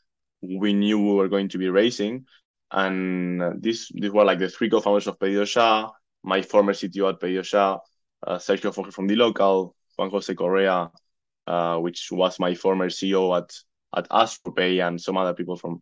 we 0.42 0.72
knew 0.72 0.98
we 0.98 1.14
were 1.14 1.28
going 1.28 1.48
to 1.48 1.58
be 1.58 1.68
raising. 1.68 2.26
And 2.72 3.62
this 3.62 3.90
these 3.94 4.10
were 4.10 4.24
like 4.24 4.40
the 4.40 4.48
three 4.48 4.68
co-founders 4.68 5.06
of 5.06 5.18
PedidosYa, 5.20 5.92
my 6.24 6.42
former 6.42 6.72
CTO 6.72 7.08
at 7.10 7.20
PedidosYa, 7.20 7.78
uh, 8.26 8.38
Sergio 8.38 8.74
Fogel 8.74 8.90
from 8.90 9.08
dLocal, 9.08 9.74
Juan 9.96 10.10
Jose 10.10 10.34
Correa, 10.34 10.90
uh, 11.46 11.76
which 11.78 12.08
was 12.10 12.40
my 12.40 12.54
former 12.54 12.88
CEO 12.88 13.38
at 13.38 13.54
at 13.96 14.08
AstroPay, 14.10 14.86
and 14.86 15.00
some 15.00 15.16
other 15.16 15.34
people 15.34 15.56
from 15.56 15.80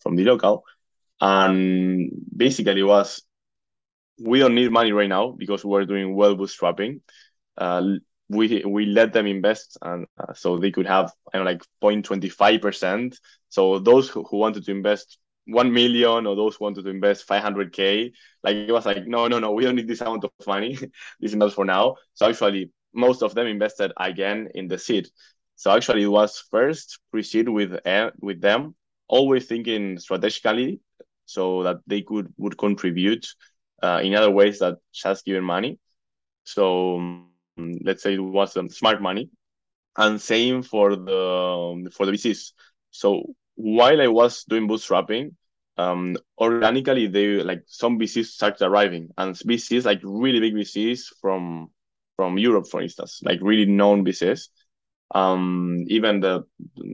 from 0.00 0.16
dLocal. 0.16 0.60
And 1.22 2.10
basically, 2.36 2.82
was 2.82 3.22
we 4.20 4.40
don't 4.40 4.54
need 4.54 4.70
money 4.70 4.92
right 4.92 5.08
now 5.08 5.30
because 5.30 5.64
we're 5.64 5.86
doing 5.86 6.14
well 6.14 6.36
bootstrapping. 6.36 7.00
Uh, 7.56 7.96
we 8.28 8.62
we 8.66 8.86
let 8.86 9.12
them 9.12 9.26
invest 9.26 9.78
and 9.82 10.06
uh, 10.18 10.32
so 10.34 10.58
they 10.58 10.70
could 10.70 10.86
have 10.86 11.12
know 11.34 11.42
like 11.42 11.62
0.25%. 11.80 13.18
So 13.48 13.78
those 13.78 14.08
who, 14.08 14.24
who 14.24 14.38
wanted 14.38 14.64
to 14.64 14.70
invest 14.72 15.18
1 15.46 15.72
million 15.72 16.26
or 16.26 16.34
those 16.36 16.56
who 16.56 16.64
wanted 16.64 16.84
to 16.84 16.90
invest 16.90 17.26
500k, 17.26 18.12
like 18.42 18.56
it 18.56 18.72
was 18.72 18.86
like 18.86 19.06
no 19.06 19.28
no 19.28 19.38
no 19.38 19.52
we 19.52 19.64
don't 19.64 19.76
need 19.76 19.88
this 19.88 20.00
amount 20.00 20.24
of 20.24 20.30
money. 20.46 20.62
this 21.20 21.20
is 21.20 21.24
not 21.24 21.42
for 21.42 21.64
now. 21.64 21.96
So 22.14 22.26
actually 22.28 22.70
most 22.92 23.22
of 23.22 23.34
them 23.34 23.46
invested 23.46 23.92
again 23.96 24.48
in 24.54 24.68
the 24.68 24.78
seed. 24.78 25.08
So 25.56 25.70
actually 25.70 26.02
it 26.02 26.08
was 26.08 26.42
first 26.50 26.98
pre-seed 27.10 27.48
with 27.48 27.74
uh, 27.86 28.10
with 28.20 28.40
them, 28.40 28.74
always 29.08 29.46
thinking 29.46 29.98
strategically 29.98 30.80
so 31.26 31.62
that 31.64 31.76
they 31.86 32.02
could 32.02 32.32
would 32.38 32.58
contribute 32.58 33.26
uh, 33.82 34.00
in 34.02 34.14
other 34.14 34.30
ways 34.30 34.58
that 34.60 34.76
just 34.92 35.24
giving 35.24 35.44
money. 35.44 35.78
So 36.44 36.96
um, 36.98 37.30
let's 37.56 38.02
say 38.02 38.14
it 38.14 38.18
was 38.18 38.56
um, 38.56 38.68
smart 38.68 39.00
money, 39.00 39.30
and 39.96 40.20
same 40.20 40.62
for 40.62 40.96
the 40.96 41.18
um, 41.18 41.90
for 41.90 42.06
the 42.06 42.12
VCs. 42.12 42.52
So 42.90 43.34
while 43.54 44.00
I 44.00 44.08
was 44.08 44.44
doing 44.44 44.68
bootstrapping, 44.68 45.34
um, 45.78 46.16
organically 46.38 47.06
they 47.06 47.42
like 47.42 47.62
some 47.66 47.98
VCs 47.98 48.26
started 48.26 48.64
arriving, 48.64 49.08
and 49.18 49.34
VCs 49.34 49.84
like 49.84 50.00
really 50.02 50.40
big 50.40 50.54
VCs 50.54 51.06
from 51.20 51.70
from 52.16 52.38
Europe, 52.38 52.66
for 52.68 52.82
instance, 52.82 53.20
like 53.24 53.40
really 53.42 53.66
known 53.66 54.04
VCs. 54.04 54.48
Um, 55.14 55.84
even 55.88 56.20
the 56.20 56.44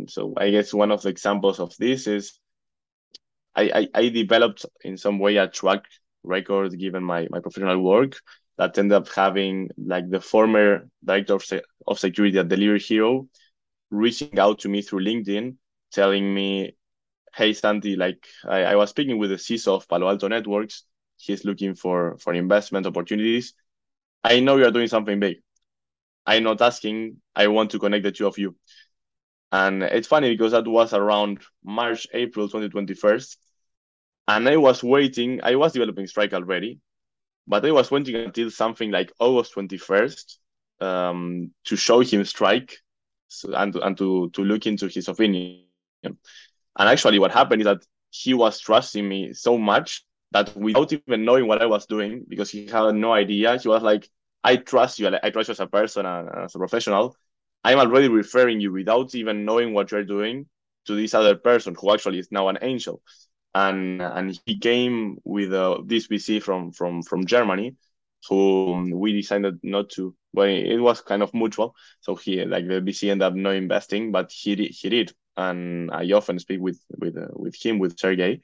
so 0.09 0.35
I 0.37 0.51
guess 0.51 0.75
one 0.75 0.93
of 0.93 1.03
the 1.03 1.09
examples 1.09 1.59
of 1.61 1.75
this 1.79 2.07
is 2.07 2.39
I, 3.55 3.63
I, 3.75 3.89
I 3.95 4.09
developed 4.09 4.67
in 4.83 4.97
some 4.97 5.19
way 5.19 5.37
a 5.37 5.49
track 5.49 5.85
record 6.23 6.79
given 6.79 7.03
my 7.03 7.27
my 7.31 7.41
professional 7.41 7.83
work 7.83 8.17
that 8.63 8.79
ended 8.79 8.93
up 8.97 9.09
having 9.09 9.71
like 9.77 10.09
the 10.09 10.21
former 10.21 10.89
director 11.05 11.35
of, 11.35 11.45
se- 11.45 11.63
of 11.87 11.99
security 11.99 12.39
at 12.39 12.49
Delivery 12.49 12.79
Hero 12.79 13.29
reaching 13.91 14.39
out 14.39 14.61
to 14.61 14.69
me 14.69 14.83
through 14.83 15.05
LinkedIn, 15.05 15.57
telling 15.93 16.33
me, 16.33 16.77
"Hey 17.35 17.53
Sandy, 17.55 17.97
like 17.97 18.27
I, 18.49 18.65
I 18.65 18.77
was 18.77 18.91
speaking 18.91 19.19
with 19.19 19.31
the 19.31 19.37
CISO 19.37 19.77
of 19.77 19.89
Palo 19.89 20.09
Alto 20.09 20.29
Networks. 20.29 20.85
He's 21.19 21.45
looking 21.45 21.75
for 21.75 22.19
for 22.19 22.35
investment 22.35 22.87
opportunities. 22.87 23.55
I 24.25 24.41
know 24.41 24.57
you 24.57 24.67
are 24.67 24.71
doing 24.71 24.89
something 24.89 25.19
big. 25.21 25.39
I'm 26.27 26.45
not 26.45 26.63
asking. 26.63 27.21
I 27.35 27.49
want 27.49 27.73
to 27.73 27.79
connect 27.81 28.05
the 28.05 28.13
two 28.13 28.27
of 28.27 28.39
you." 28.39 28.57
And 29.53 29.83
it's 29.83 30.09
funny 30.09 30.31
because 30.31 30.53
that 30.53 30.67
was 30.67 30.95
around 30.95 31.41
March, 31.65 32.07
April 32.15 32.49
2021. 32.49 33.19
And 34.29 34.49
I 34.49 34.57
was 34.57 34.83
waiting. 34.83 35.41
I 35.43 35.57
was 35.57 35.73
developing 35.73 36.07
Strike 36.07 36.33
already, 36.33 36.81
but 37.47 37.65
I 37.65 37.73
was 37.73 37.91
waiting 37.91 38.17
until 38.17 38.51
something 38.51 38.91
like 38.91 39.13
August 39.19 39.55
21st 39.55 40.37
um, 40.81 41.51
to 41.65 41.77
show 41.77 42.01
him 42.01 42.25
Strike 42.25 42.79
so, 43.29 43.53
and, 43.55 43.75
and 43.77 43.97
to, 43.99 44.31
to 44.31 44.45
look 44.45 44.67
into 44.67 44.89
his 44.89 45.09
opinion. 45.09 45.65
And 46.03 46.19
actually, 46.89 47.19
what 47.19 47.33
happened 47.33 47.63
is 47.63 47.67
that 47.67 47.85
he 48.11 48.35
was 48.35 48.61
trusting 48.61 49.07
me 49.07 49.33
so 49.33 49.59
much 49.59 50.05
that 50.33 50.57
without 50.57 50.93
even 50.93 51.25
knowing 51.25 51.47
what 51.47 51.63
I 51.63 51.67
was 51.67 51.87
doing, 51.87 52.25
because 52.27 52.51
he 52.51 52.67
had 52.67 52.95
no 52.95 53.13
idea, 53.13 53.59
he 53.59 53.69
was 53.69 53.83
like, 53.83 54.09
I 54.45 54.57
trust 54.57 54.99
you. 54.99 55.09
I 55.23 55.31
trust 55.31 55.49
you 55.49 55.53
as 55.53 55.61
a 55.61 55.67
person 55.67 56.07
and 56.07 56.29
as 56.45 56.55
a 56.55 56.59
professional. 56.59 57.17
I'm 57.65 57.79
already 57.79 58.09
referring 58.09 58.61
you 58.61 58.73
without 58.73 59.15
even 59.15 59.45
knowing 59.45 59.73
what 59.73 59.93
you're 59.93 60.05
doing 60.05 60.47
to 60.87 60.97
this 60.97 61.15
other 61.15 61.37
person 61.37 61.77
who 61.79 61.93
actually 61.93 62.19
is 62.19 62.33
now 62.33 62.49
an 62.49 62.59
angel 62.61 63.03
and 63.55 64.01
and 64.03 64.39
he 64.47 64.59
came 64.59 65.19
with 65.25 65.53
uh, 65.53 65.79
this 65.85 66.07
VC 66.09 66.41
from 66.41 66.73
from 66.73 67.03
from 67.03 67.27
Germany, 67.27 67.77
who 68.29 68.91
we 68.97 69.13
decided 69.13 69.59
not 69.63 69.91
to. 69.91 70.15
Well, 70.35 70.47
it 70.49 70.79
was 70.79 71.03
kind 71.03 71.23
of 71.23 71.35
mutual. 71.35 71.75
So 72.01 72.15
he 72.15 72.45
like 72.45 72.67
the 72.67 72.81
VC 72.81 73.11
ended 73.11 73.27
up 73.27 73.35
not 73.35 73.55
investing, 73.55 74.13
but 74.13 74.31
he 74.33 74.55
he 74.67 74.89
did, 74.89 75.13
and 75.37 75.91
I 75.91 76.11
often 76.13 76.39
speak 76.39 76.61
with 76.61 76.81
with 76.99 77.17
uh, 77.17 77.29
with 77.35 77.55
him 77.63 77.79
with 77.79 77.99
Sergey, 77.99 78.41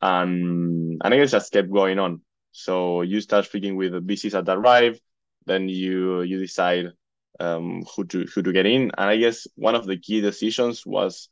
and 0.00 1.00
and 1.02 1.14
I 1.14 1.16
guess 1.16 1.32
just 1.32 1.52
kept 1.52 1.70
going 1.70 1.98
on. 1.98 2.22
So 2.52 3.02
you 3.02 3.20
start 3.20 3.46
speaking 3.46 3.76
with 3.76 3.92
the 3.92 4.00
VCs 4.00 4.32
that 4.32 4.48
arrive, 4.56 5.00
then 5.46 5.68
you 5.68 6.22
you 6.22 6.38
decide 6.40 6.92
um, 7.40 7.84
who 7.96 8.04
to 8.06 8.26
who 8.34 8.42
to 8.42 8.52
get 8.52 8.66
in, 8.66 8.90
and 8.98 9.10
I 9.10 9.16
guess 9.16 9.46
one 9.54 9.74
of 9.74 9.86
the 9.86 9.96
key 9.96 10.20
decisions 10.20 10.84
was 10.84 11.28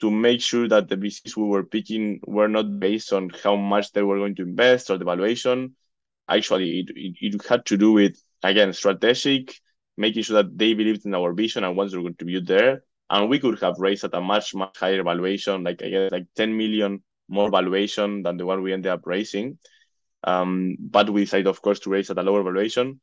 to 0.00 0.10
make 0.10 0.40
sure 0.40 0.68
that 0.68 0.88
the 0.88 0.96
VCs 0.96 1.36
we 1.36 1.44
were 1.44 1.64
picking 1.64 2.20
were 2.26 2.48
not 2.48 2.78
based 2.78 3.12
on 3.12 3.30
how 3.42 3.56
much 3.56 3.92
they 3.92 4.02
were 4.02 4.18
going 4.18 4.34
to 4.36 4.42
invest 4.42 4.90
or 4.90 4.98
the 4.98 5.04
valuation. 5.04 5.74
Actually, 6.28 6.80
it, 6.80 6.90
it, 6.94 7.34
it 7.34 7.46
had 7.46 7.64
to 7.66 7.76
do 7.76 7.92
with, 7.92 8.20
again, 8.42 8.72
strategic, 8.72 9.54
making 9.96 10.22
sure 10.22 10.42
that 10.42 10.56
they 10.58 10.74
believed 10.74 11.06
in 11.06 11.14
our 11.14 11.32
vision 11.32 11.64
and 11.64 11.76
once 11.76 11.92
wanted 11.92 12.02
to 12.02 12.08
contribute 12.08 12.46
there. 12.46 12.82
And 13.08 13.30
we 13.30 13.38
could 13.38 13.60
have 13.60 13.76
raised 13.78 14.04
at 14.04 14.14
a 14.14 14.20
much, 14.20 14.54
much 14.54 14.76
higher 14.78 15.02
valuation, 15.02 15.62
like 15.64 15.82
I 15.82 15.88
guess 15.88 16.12
like 16.12 16.26
10 16.34 16.56
million 16.56 17.02
more 17.28 17.50
valuation 17.50 18.22
than 18.22 18.36
the 18.36 18.44
one 18.46 18.62
we 18.62 18.72
ended 18.72 18.90
up 18.92 19.06
raising. 19.06 19.58
Um, 20.24 20.76
but 20.78 21.08
we 21.08 21.22
decided, 21.22 21.46
of 21.46 21.62
course, 21.62 21.80
to 21.80 21.90
raise 21.90 22.10
at 22.10 22.18
a 22.18 22.22
lower 22.22 22.42
valuation 22.42 23.00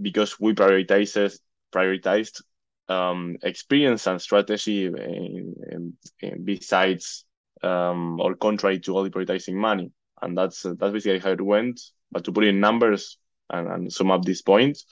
because 0.00 0.38
we 0.40 0.54
prioritized 0.54 1.38
prioritized 1.72 2.42
um, 2.88 3.36
experience 3.42 4.06
and 4.06 4.20
strategy 4.20 4.86
in, 4.86 5.54
in, 5.70 5.92
in 6.20 6.44
besides 6.44 7.24
um, 7.62 8.20
or 8.20 8.34
contrary 8.34 8.80
to 8.80 8.96
only 8.96 9.10
prioritizing 9.10 9.54
money. 9.54 9.90
And 10.20 10.36
that's 10.36 10.62
that's 10.62 10.92
basically 10.92 11.18
how 11.18 11.32
it 11.32 11.40
went. 11.40 11.80
But 12.10 12.24
to 12.24 12.32
put 12.32 12.44
in 12.44 12.60
numbers 12.60 13.18
and, 13.50 13.68
and 13.68 13.92
sum 13.92 14.10
up 14.10 14.22
these 14.22 14.42
points, 14.42 14.86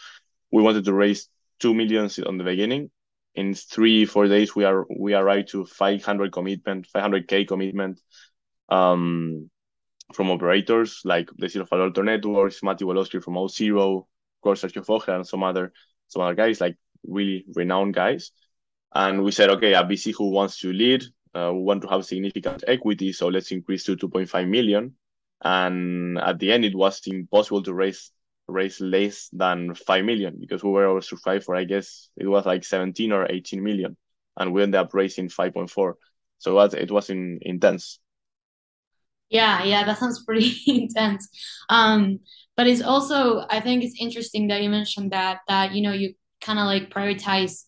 we 0.50 0.62
wanted 0.62 0.84
to 0.84 0.92
raise 0.92 1.28
two 1.60 1.74
millions 1.74 2.18
on 2.18 2.38
the 2.38 2.44
beginning. 2.44 2.90
In 3.34 3.54
three 3.54 4.04
four 4.04 4.26
days, 4.28 4.54
we 4.54 4.64
are 4.64 4.86
we 4.94 5.14
arrived 5.14 5.48
to 5.50 5.64
500 5.64 6.32
commitment, 6.32 6.86
500k 6.94 7.48
commitment 7.48 8.00
um, 8.68 9.48
from 10.12 10.30
operators 10.30 11.00
like 11.04 11.30
the 11.38 11.48
Zero 11.48 11.66
Palo 11.66 11.84
Alto 11.84 12.02
Networks, 12.02 12.62
Matias 12.62 12.86
Woloski 12.86 13.22
from 13.22 13.34
Auth0, 13.34 13.98
of 13.98 14.04
course 14.42 14.62
Sergio 14.62 15.08
and 15.08 15.26
some 15.26 15.42
other 15.42 15.72
some 16.08 16.22
other 16.22 16.34
guys 16.34 16.60
like 16.60 16.76
really 17.06 17.44
renowned 17.54 17.94
guys. 17.94 18.30
And 18.94 19.22
we 19.22 19.32
said, 19.32 19.50
okay, 19.50 19.74
a 19.74 19.82
VC 19.82 20.14
who 20.16 20.30
wants 20.30 20.60
to 20.60 20.72
lead, 20.72 21.04
uh, 21.34 21.50
we 21.52 21.62
want 21.62 21.82
to 21.82 21.88
have 21.88 22.04
significant 22.04 22.64
equity, 22.68 23.12
so 23.12 23.28
let's 23.28 23.50
increase 23.50 23.84
to 23.84 23.96
2.5 23.96 24.48
million. 24.48 24.94
And 25.42 26.18
at 26.18 26.38
the 26.38 26.52
end, 26.52 26.64
it 26.64 26.74
was 26.74 27.00
impossible 27.06 27.62
to 27.64 27.74
raise 27.74 28.12
raise 28.48 28.80
less 28.80 29.28
than 29.32 29.74
5 29.74 30.04
million 30.04 30.36
because 30.38 30.62
we 30.62 30.70
were 30.70 30.86
oversubscribed 30.86 31.44
for, 31.44 31.54
I 31.54 31.64
guess, 31.64 32.10
it 32.16 32.26
was 32.26 32.44
like 32.44 32.64
17 32.64 33.12
or 33.12 33.26
18 33.30 33.62
million. 33.62 33.96
And 34.36 34.52
we 34.52 34.62
ended 34.62 34.80
up 34.80 34.94
raising 34.94 35.28
5.4. 35.28 35.94
So 36.38 36.50
it 36.50 36.54
was, 36.54 36.74
it 36.74 36.90
was 36.90 37.10
in, 37.10 37.38
intense. 37.42 37.98
Yeah, 39.30 39.64
yeah, 39.64 39.84
that 39.84 39.98
sounds 39.98 40.24
pretty 40.24 40.54
intense. 40.66 41.28
Um, 41.68 42.20
but 42.56 42.66
it's 42.66 42.82
also, 42.82 43.46
I 43.48 43.60
think 43.60 43.84
it's 43.84 43.96
interesting 43.98 44.48
that 44.48 44.62
you 44.62 44.68
mentioned 44.68 45.12
that, 45.12 45.38
that, 45.48 45.72
you 45.72 45.82
know, 45.82 45.92
you 45.92 46.14
kind 46.42 46.58
of 46.58 46.66
like 46.66 46.90
prioritize 46.90 47.64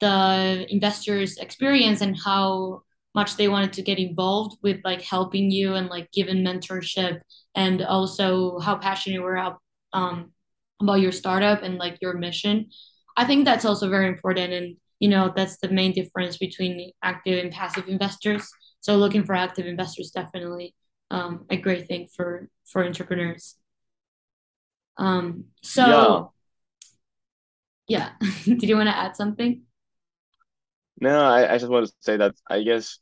the 0.00 0.66
investors 0.68 1.38
experience 1.38 2.00
and 2.00 2.18
how 2.18 2.82
much 3.14 3.36
they 3.36 3.48
wanted 3.48 3.72
to 3.74 3.82
get 3.82 3.98
involved 3.98 4.56
with 4.62 4.80
like 4.84 5.02
helping 5.02 5.50
you 5.50 5.74
and 5.74 5.88
like 5.88 6.10
giving 6.12 6.44
mentorship 6.44 7.20
and 7.54 7.82
also 7.82 8.58
how 8.58 8.76
passionate 8.76 9.14
you 9.14 9.22
were 9.22 9.36
about, 9.36 9.58
um, 9.92 10.32
about 10.80 11.00
your 11.00 11.12
startup 11.12 11.62
and 11.62 11.78
like 11.78 11.98
your 12.00 12.14
mission. 12.14 12.68
I 13.16 13.24
think 13.26 13.44
that's 13.44 13.64
also 13.64 13.88
very 13.90 14.08
important 14.08 14.52
and 14.52 14.76
you 14.98 15.08
know 15.08 15.32
that's 15.34 15.58
the 15.58 15.68
main 15.68 15.92
difference 15.92 16.38
between 16.38 16.92
active 17.02 17.42
and 17.42 17.52
passive 17.52 17.88
investors. 17.88 18.48
So 18.80 18.96
looking 18.96 19.24
for 19.24 19.34
active 19.34 19.66
investors 19.66 20.10
definitely 20.10 20.74
um, 21.10 21.44
a 21.50 21.56
great 21.56 21.86
thing 21.86 22.08
for 22.14 22.48
for 22.64 22.84
entrepreneurs. 22.84 23.56
Um, 24.96 25.44
so 25.62 26.32
yeah. 27.88 28.10
Did 28.44 28.62
you 28.64 28.76
want 28.76 28.88
to 28.88 28.96
add 28.96 29.16
something? 29.16 29.62
No, 31.00 31.20
I, 31.20 31.54
I 31.54 31.58
just 31.58 31.70
want 31.70 31.86
to 31.86 31.92
say 32.00 32.16
that 32.16 32.34
I 32.48 32.62
guess 32.62 32.98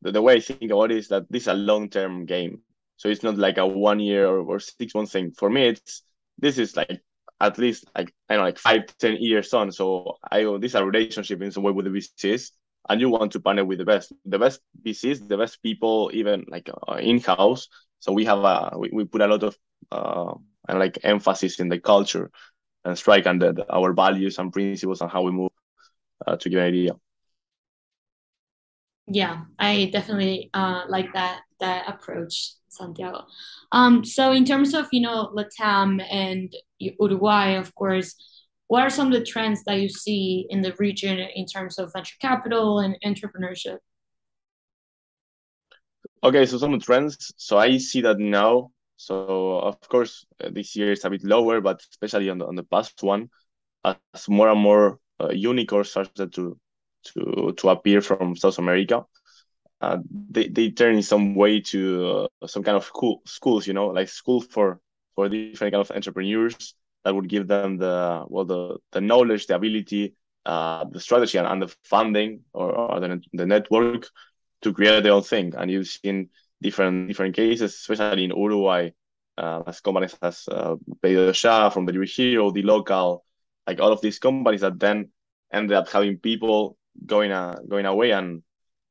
the, 0.00 0.12
the 0.12 0.22
way 0.22 0.36
I 0.36 0.40
think 0.40 0.70
about 0.70 0.90
it 0.90 0.98
is 0.98 1.08
that 1.08 1.30
this 1.30 1.42
is 1.42 1.48
a 1.48 1.54
long 1.54 1.88
term 1.90 2.24
game. 2.26 2.62
So 2.96 3.08
it's 3.08 3.22
not 3.22 3.36
like 3.36 3.58
a 3.58 3.66
one 3.66 4.00
year 4.00 4.26
or, 4.26 4.40
or 4.40 4.60
six 4.60 4.94
month 4.94 5.12
thing. 5.12 5.32
For 5.32 5.50
me, 5.50 5.68
it's 5.68 6.02
this 6.38 6.58
is 6.58 6.76
like 6.76 7.02
at 7.40 7.58
least 7.58 7.84
like 7.96 8.12
I 8.28 8.36
know 8.36 8.42
like 8.42 8.58
five 8.58 8.86
ten 8.98 9.16
years 9.16 9.52
on. 9.52 9.72
So 9.72 10.16
I 10.30 10.44
this 10.60 10.72
is 10.72 10.74
a 10.76 10.84
relationship 10.84 11.42
in 11.42 11.50
some 11.50 11.62
way 11.62 11.72
with 11.72 11.86
the 11.86 11.90
VCs, 11.90 12.52
and 12.88 13.00
you 13.00 13.10
want 13.10 13.32
to 13.32 13.40
partner 13.40 13.64
with 13.64 13.78
the 13.78 13.84
best, 13.84 14.12
the 14.24 14.38
best 14.38 14.60
VCs, 14.82 15.28
the 15.28 15.36
best 15.36 15.62
people, 15.62 16.10
even 16.14 16.44
like 16.48 16.70
uh, 16.88 16.94
in 16.94 17.20
house. 17.20 17.68
So 17.98 18.12
we 18.12 18.24
have 18.24 18.44
a 18.44 18.74
we, 18.78 18.90
we 18.92 19.04
put 19.04 19.20
a 19.20 19.26
lot 19.26 19.42
of 19.42 19.56
uh 19.90 20.34
and 20.68 20.78
like 20.78 20.98
emphasis 21.02 21.58
in 21.58 21.68
the 21.68 21.78
culture 21.80 22.30
and 22.84 22.98
strike 22.98 23.26
and 23.26 23.40
the, 23.40 23.66
our 23.72 23.92
values 23.92 24.38
and 24.38 24.52
principles 24.52 25.00
and 25.00 25.10
how 25.10 25.22
we 25.22 25.30
move 25.30 25.50
uh, 26.26 26.36
to 26.36 26.48
give 26.48 26.58
an 26.58 26.66
idea 26.66 26.92
yeah 29.06 29.42
i 29.58 29.90
definitely 29.92 30.50
uh, 30.54 30.82
like 30.88 31.12
that 31.12 31.40
that 31.60 31.88
approach 31.88 32.54
santiago. 32.72 33.26
Um, 33.70 34.04
so 34.04 34.32
in 34.32 34.44
terms 34.44 34.74
of 34.74 34.88
you 34.92 35.00
know 35.00 35.30
latam 35.34 36.04
and 36.10 36.52
uruguay 36.78 37.52
of 37.52 37.74
course 37.74 38.14
what 38.66 38.82
are 38.82 38.90
some 38.90 39.08
of 39.08 39.12
the 39.12 39.24
trends 39.24 39.62
that 39.64 39.80
you 39.80 39.88
see 39.88 40.46
in 40.48 40.62
the 40.62 40.72
region 40.78 41.18
in 41.18 41.46
terms 41.46 41.78
of 41.78 41.92
venture 41.92 42.16
capital 42.20 42.78
and 42.78 42.96
entrepreneurship? 43.04 43.78
Okay 46.24 46.46
so 46.46 46.56
some 46.56 46.78
trends. 46.80 47.32
So 47.36 47.58
i 47.58 47.76
see 47.76 48.00
that 48.00 48.18
now 48.18 48.70
so 49.02 49.58
of 49.58 49.80
course 49.80 50.24
uh, 50.42 50.50
this 50.50 50.76
year 50.76 50.92
is 50.92 51.04
a 51.04 51.10
bit 51.10 51.24
lower, 51.24 51.60
but 51.60 51.82
especially 51.90 52.30
on 52.30 52.38
the 52.38 52.46
on 52.46 52.54
the 52.54 52.62
past 52.62 53.02
one, 53.02 53.30
as 53.84 54.28
more 54.28 54.48
and 54.48 54.60
more 54.60 54.98
uh, 55.20 55.30
unicorns 55.30 55.90
started 55.90 56.32
to 56.34 56.56
to 57.04 57.52
to 57.56 57.68
appear 57.68 58.00
from 58.00 58.36
South 58.36 58.58
America, 58.58 59.04
uh, 59.80 59.98
they 60.30 60.46
they 60.48 60.70
turn 60.70 60.94
in 60.94 61.02
some 61.02 61.34
way 61.34 61.60
to 61.60 62.28
uh, 62.42 62.46
some 62.46 62.62
kind 62.62 62.76
of 62.76 62.92
cool 62.92 63.22
schools, 63.26 63.66
you 63.66 63.74
know, 63.74 63.88
like 63.88 64.08
school 64.08 64.40
for 64.40 64.80
for 65.16 65.28
different 65.28 65.72
kind 65.74 65.82
of 65.82 65.90
entrepreneurs 65.90 66.74
that 67.04 67.14
would 67.14 67.28
give 67.28 67.48
them 67.48 67.78
the 67.78 68.24
well 68.28 68.44
the 68.44 68.76
the 68.92 69.00
knowledge, 69.00 69.46
the 69.46 69.56
ability, 69.56 70.14
uh, 70.46 70.84
the 70.84 71.00
strategy, 71.00 71.38
and, 71.38 71.48
and 71.48 71.62
the 71.62 71.74
funding 71.82 72.42
or, 72.52 72.70
or 72.70 73.00
the 73.00 73.20
the 73.32 73.46
network 73.46 74.08
to 74.62 74.72
create 74.72 75.02
their 75.02 75.12
own 75.12 75.22
thing. 75.22 75.54
And 75.56 75.70
you've 75.70 75.88
seen 75.88 76.30
different 76.62 77.08
different 77.08 77.36
cases, 77.36 77.74
especially 77.74 78.24
in 78.24 78.30
Uruguay, 78.30 78.90
uh, 79.38 79.62
as 79.66 79.80
companies 79.80 80.16
as 80.22 80.48
uh, 80.48 80.76
Pedido 81.02 81.32
Ya 81.42 81.70
from 81.70 81.86
Delivery 81.86 82.06
Hero, 82.06 82.50
dLocal, 82.50 83.20
like 83.66 83.80
all 83.80 83.92
of 83.92 84.00
these 84.00 84.18
companies 84.18 84.62
that 84.62 84.78
then 84.78 85.10
ended 85.52 85.76
up 85.76 85.88
having 85.88 86.18
people 86.18 86.76
going 87.06 87.32
uh, 87.32 87.56
going 87.68 87.86
away 87.86 88.12
and 88.12 88.42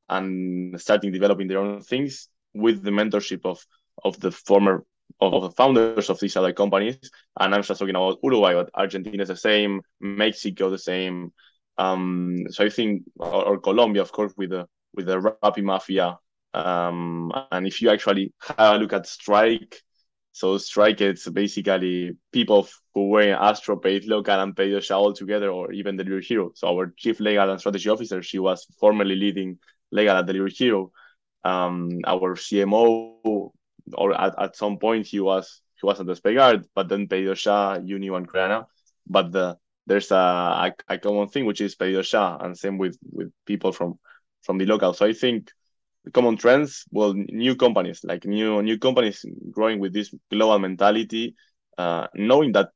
and 0.08 0.80
starting 0.80 1.12
developing 1.12 1.48
their 1.48 1.58
own 1.58 1.80
things 1.80 2.28
with 2.54 2.82
the 2.82 2.90
mentorship 2.90 3.40
of 3.44 3.64
of 4.04 4.18
the 4.20 4.30
former 4.30 4.84
of, 5.20 5.34
of 5.34 5.42
the 5.42 5.50
founders 5.50 6.10
of 6.10 6.20
these 6.20 6.36
other 6.36 6.52
companies. 6.52 6.98
And 7.38 7.54
I'm 7.54 7.62
just 7.62 7.78
talking 7.78 7.96
about 7.96 8.18
Uruguay, 8.22 8.54
but 8.54 8.70
Argentina 8.74 9.22
is 9.22 9.28
the 9.28 9.36
same, 9.36 9.82
Mexico 10.00 10.70
the 10.70 10.78
same. 10.78 11.32
Um, 11.78 12.44
so 12.50 12.64
I 12.64 12.68
think, 12.68 13.04
or, 13.18 13.44
or 13.44 13.58
Colombia, 13.58 14.02
of 14.02 14.12
course, 14.12 14.32
with 14.36 14.50
the 14.50 14.66
with 14.94 15.06
the 15.06 15.18
Rappi 15.18 15.62
Mafia 15.62 16.18
um, 16.54 17.32
and 17.50 17.66
if 17.66 17.80
you 17.80 17.90
actually 17.90 18.32
have 18.40 18.76
a 18.76 18.78
look 18.78 18.92
at 18.92 19.06
Strike, 19.06 19.82
so 20.32 20.56
Strike 20.58 21.00
it's 21.00 21.28
basically 21.28 22.12
people 22.32 22.68
who 22.94 23.08
were 23.10 23.34
Astro, 23.34 23.76
dLocal, 23.76 24.42
and 24.42 24.54
Pedido 24.54 24.86
Ya 24.88 24.96
all 24.96 25.12
together, 25.12 25.50
or 25.50 25.72
even 25.72 25.96
the 25.96 26.04
Delivery 26.04 26.24
Hero. 26.24 26.52
So 26.54 26.68
our 26.68 26.92
chief 26.96 27.20
legal 27.20 27.50
and 27.50 27.60
strategy 27.60 27.88
officer, 27.88 28.22
she 28.22 28.38
was 28.38 28.66
formerly 28.80 29.14
leading 29.14 29.58
legal 29.90 30.16
at 30.16 30.26
the 30.26 30.32
Delivery 30.32 30.52
Hero. 30.52 30.90
Um, 31.44 32.00
our 32.06 32.36
CMO, 32.36 33.50
or 33.94 34.20
at, 34.20 34.34
at 34.38 34.56
some 34.56 34.78
point 34.78 35.06
he 35.06 35.20
was 35.20 35.60
he 35.80 35.86
was 35.86 36.00
at 36.00 36.06
Despegar, 36.06 36.64
but 36.74 36.88
then 36.88 37.08
Pedido 37.08 37.34
Ya, 37.44 37.78
Unio, 37.78 38.16
and 38.16 38.28
Creana. 38.28 38.66
But 39.06 39.32
the 39.32 39.58
there's 39.86 40.10
a, 40.12 40.16
a, 40.16 40.72
a 40.88 40.98
common 40.98 41.28
thing 41.28 41.44
which 41.44 41.60
is 41.60 41.74
Pedido 41.76 42.10
Ya, 42.10 42.38
and 42.40 42.56
same 42.56 42.78
with 42.78 42.96
with 43.10 43.32
people 43.44 43.72
from 43.72 43.98
from 44.42 44.58
dLocal. 44.58 44.94
So 44.94 45.06
I 45.06 45.12
think 45.12 45.50
common 46.10 46.36
trends 46.36 46.84
well 46.90 47.14
new 47.14 47.54
companies 47.54 48.00
like 48.04 48.24
new 48.24 48.62
new 48.62 48.78
companies 48.78 49.24
growing 49.50 49.78
with 49.78 49.92
this 49.92 50.12
global 50.30 50.58
mentality 50.58 51.34
uh, 51.78 52.06
knowing 52.14 52.52
that 52.52 52.70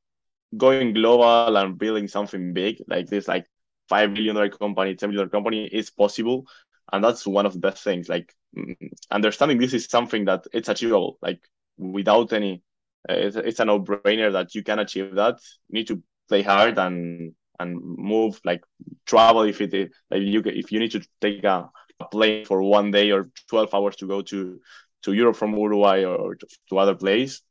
going 0.55 0.93
global 0.93 1.57
and 1.57 1.77
building 1.77 2.07
something 2.07 2.53
big 2.53 2.77
like 2.87 3.07
this 3.07 3.27
like 3.27 3.45
five 3.89 4.13
billion 4.13 4.35
dollar 4.35 4.49
company 4.49 4.95
ten 4.95 5.09
billion 5.09 5.27
dollar 5.27 5.29
company 5.29 5.65
is 5.65 5.89
possible 5.89 6.45
and 6.91 7.03
that's 7.03 7.27
one 7.27 7.45
of 7.45 7.53
the 7.53 7.59
best 7.59 7.83
things 7.83 8.07
like 8.09 8.33
mm, 8.57 8.75
understanding 9.11 9.57
this 9.57 9.73
is 9.73 9.85
something 9.85 10.25
that 10.25 10.45
it's 10.53 10.69
achievable 10.69 11.17
like 11.21 11.41
without 11.77 12.31
any 12.33 12.63
uh, 13.09 13.13
it's, 13.13 13.35
it's 13.35 13.59
a 13.59 13.65
no-brainer 13.65 14.31
that 14.33 14.53
you 14.55 14.63
can 14.63 14.79
achieve 14.79 15.15
that. 15.15 15.35
You 15.69 15.79
need 15.79 15.87
to 15.87 16.01
play 16.27 16.41
hard 16.43 16.77
and 16.77 17.33
and 17.59 17.79
move 17.81 18.39
like 18.45 18.63
travel 19.05 19.41
if 19.43 19.61
it 19.61 19.91
like 20.11 20.21
you 20.21 20.41
if 20.45 20.71
you 20.71 20.79
need 20.79 20.91
to 20.91 21.01
take 21.21 21.43
a 21.43 21.69
a 21.99 22.05
plane 22.05 22.45
for 22.45 22.61
one 22.61 22.91
day 22.91 23.11
or 23.11 23.29
12 23.49 23.73
hours 23.73 23.95
to 23.97 24.07
go 24.07 24.21
to 24.21 24.59
to 25.03 25.13
Europe 25.13 25.35
from 25.35 25.55
Uruguay 25.55 26.03
or 26.03 26.35
to, 26.35 26.77
other 26.77 26.95
place, 26.95 27.41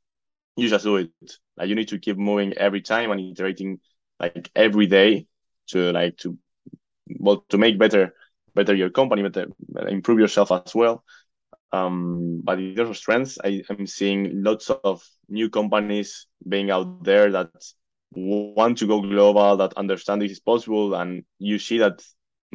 you 0.57 0.69
just 0.69 0.85
do 0.85 0.97
it. 0.97 1.11
Like 1.57 1.69
you 1.69 1.75
need 1.75 1.89
to 1.89 1.99
keep 1.99 2.19
moving 2.19 2.53
every 2.55 2.83
time 2.83 3.11
and 3.11 3.21
iterating 3.21 3.81
like 4.21 4.51
every 4.55 4.87
day 4.87 5.27
to 5.69 5.93
like 5.93 6.17
to 6.19 6.37
well 7.09 7.45
to 7.49 7.59
make 7.59 7.79
better 7.79 8.15
better 8.55 8.75
your 8.75 8.91
company, 8.91 9.23
better 9.23 9.47
improve 9.89 10.19
yourself 10.19 10.51
as 10.51 10.75
well. 10.75 11.05
Um, 11.73 12.41
but 12.43 12.59
in 12.59 12.75
terms 12.75 12.91
of 12.91 12.97
strengths, 12.97 13.39
I 13.43 13.63
am 13.69 13.87
seeing 13.87 14.43
lots 14.43 14.71
of 14.71 15.07
new 15.29 15.51
companies 15.51 16.27
being 16.47 16.71
out 16.71 17.05
there 17.05 17.31
that 17.33 17.51
want 18.13 18.79
to 18.79 18.87
go 18.87 19.01
global, 19.01 19.57
that 19.59 19.75
understand 19.77 20.23
this 20.23 20.33
is 20.33 20.41
possible, 20.41 20.95
and 20.95 21.25
you 21.39 21.59
see 21.59 21.79
that 21.79 22.03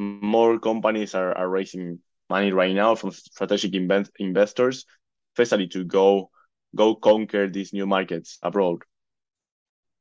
more 0.01 0.59
companies 0.59 1.13
are, 1.15 1.37
are 1.37 1.49
raising 1.49 1.99
money 2.29 2.51
right 2.51 2.73
now 2.73 2.95
from 2.95 3.11
strategic 3.11 3.75
invent- 3.75 4.11
investors, 4.19 4.85
especially 5.33 5.67
to 5.67 5.83
go 5.83 6.29
go 6.75 6.95
conquer 6.95 7.49
these 7.49 7.73
new 7.73 7.85
markets 7.85 8.39
abroad. 8.41 8.79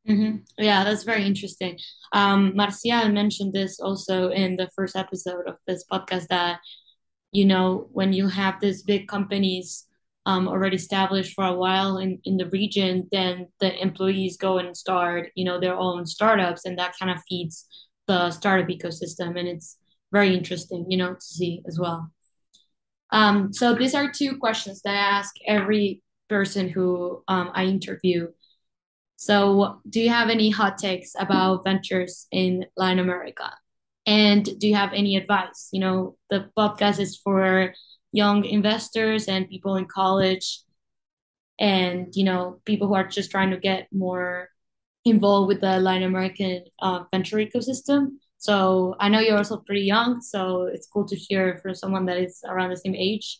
Mm-hmm. 0.08 0.36
Yeah, 0.56 0.84
that's 0.84 1.02
very 1.02 1.26
interesting. 1.26 1.78
Um, 2.12 2.56
Marcial 2.56 3.08
mentioned 3.10 3.52
this 3.52 3.80
also 3.80 4.30
in 4.30 4.56
the 4.56 4.70
first 4.74 4.96
episode 4.96 5.46
of 5.46 5.56
this 5.66 5.84
podcast 5.90 6.28
that 6.28 6.60
you 7.32 7.44
know 7.44 7.88
when 7.92 8.12
you 8.12 8.28
have 8.28 8.60
these 8.60 8.82
big 8.82 9.08
companies 9.08 9.86
um, 10.26 10.48
already 10.48 10.76
established 10.76 11.34
for 11.34 11.44
a 11.44 11.54
while 11.54 11.98
in, 11.98 12.18
in 12.24 12.36
the 12.36 12.48
region, 12.50 13.08
then 13.12 13.48
the 13.60 13.70
employees 13.80 14.36
go 14.36 14.58
and 14.58 14.76
start 14.76 15.30
you 15.34 15.44
know 15.44 15.60
their 15.60 15.76
own 15.76 16.06
startups, 16.06 16.64
and 16.64 16.78
that 16.78 16.94
kind 16.98 17.10
of 17.10 17.22
feeds 17.28 17.66
the 18.06 18.30
startup 18.30 18.68
ecosystem, 18.68 19.38
and 19.38 19.48
it's 19.48 19.76
very 20.12 20.34
interesting, 20.34 20.86
you 20.88 20.96
know, 20.96 21.14
to 21.14 21.20
see 21.20 21.62
as 21.66 21.78
well. 21.78 22.10
Um, 23.12 23.52
so 23.52 23.74
these 23.74 23.94
are 23.94 24.10
two 24.10 24.38
questions 24.38 24.82
that 24.82 24.94
I 24.94 25.18
ask 25.18 25.34
every 25.46 26.02
person 26.28 26.68
who 26.68 27.22
um, 27.28 27.50
I 27.54 27.64
interview. 27.64 28.28
So, 29.16 29.80
do 29.86 30.00
you 30.00 30.08
have 30.08 30.30
any 30.30 30.48
hot 30.48 30.78
takes 30.78 31.12
about 31.18 31.64
ventures 31.64 32.26
in 32.30 32.64
Latin 32.76 33.00
America? 33.00 33.52
And 34.06 34.48
do 34.58 34.66
you 34.66 34.74
have 34.76 34.94
any 34.94 35.16
advice? 35.16 35.68
You 35.72 35.80
know, 35.80 36.16
the 36.30 36.48
podcast 36.56 36.98
is 37.00 37.18
for 37.18 37.74
young 38.12 38.44
investors 38.44 39.28
and 39.28 39.48
people 39.48 39.76
in 39.76 39.84
college 39.84 40.62
and, 41.58 42.08
you 42.16 42.24
know, 42.24 42.60
people 42.64 42.88
who 42.88 42.94
are 42.94 43.06
just 43.06 43.30
trying 43.30 43.50
to 43.50 43.58
get 43.58 43.88
more 43.92 44.48
involved 45.04 45.48
with 45.48 45.60
the 45.60 45.78
Latin 45.78 46.04
American 46.04 46.64
uh, 46.80 47.04
venture 47.12 47.36
ecosystem. 47.36 48.16
So 48.40 48.96
I 48.98 49.10
know 49.10 49.20
you're 49.20 49.36
also 49.36 49.58
pretty 49.58 49.82
young, 49.82 50.22
so 50.22 50.62
it's 50.64 50.88
cool 50.88 51.06
to 51.08 51.16
hear 51.16 51.58
from 51.62 51.74
someone 51.74 52.06
that 52.06 52.16
is 52.18 52.42
around 52.48 52.70
the 52.70 52.76
same 52.78 52.94
age. 52.96 53.38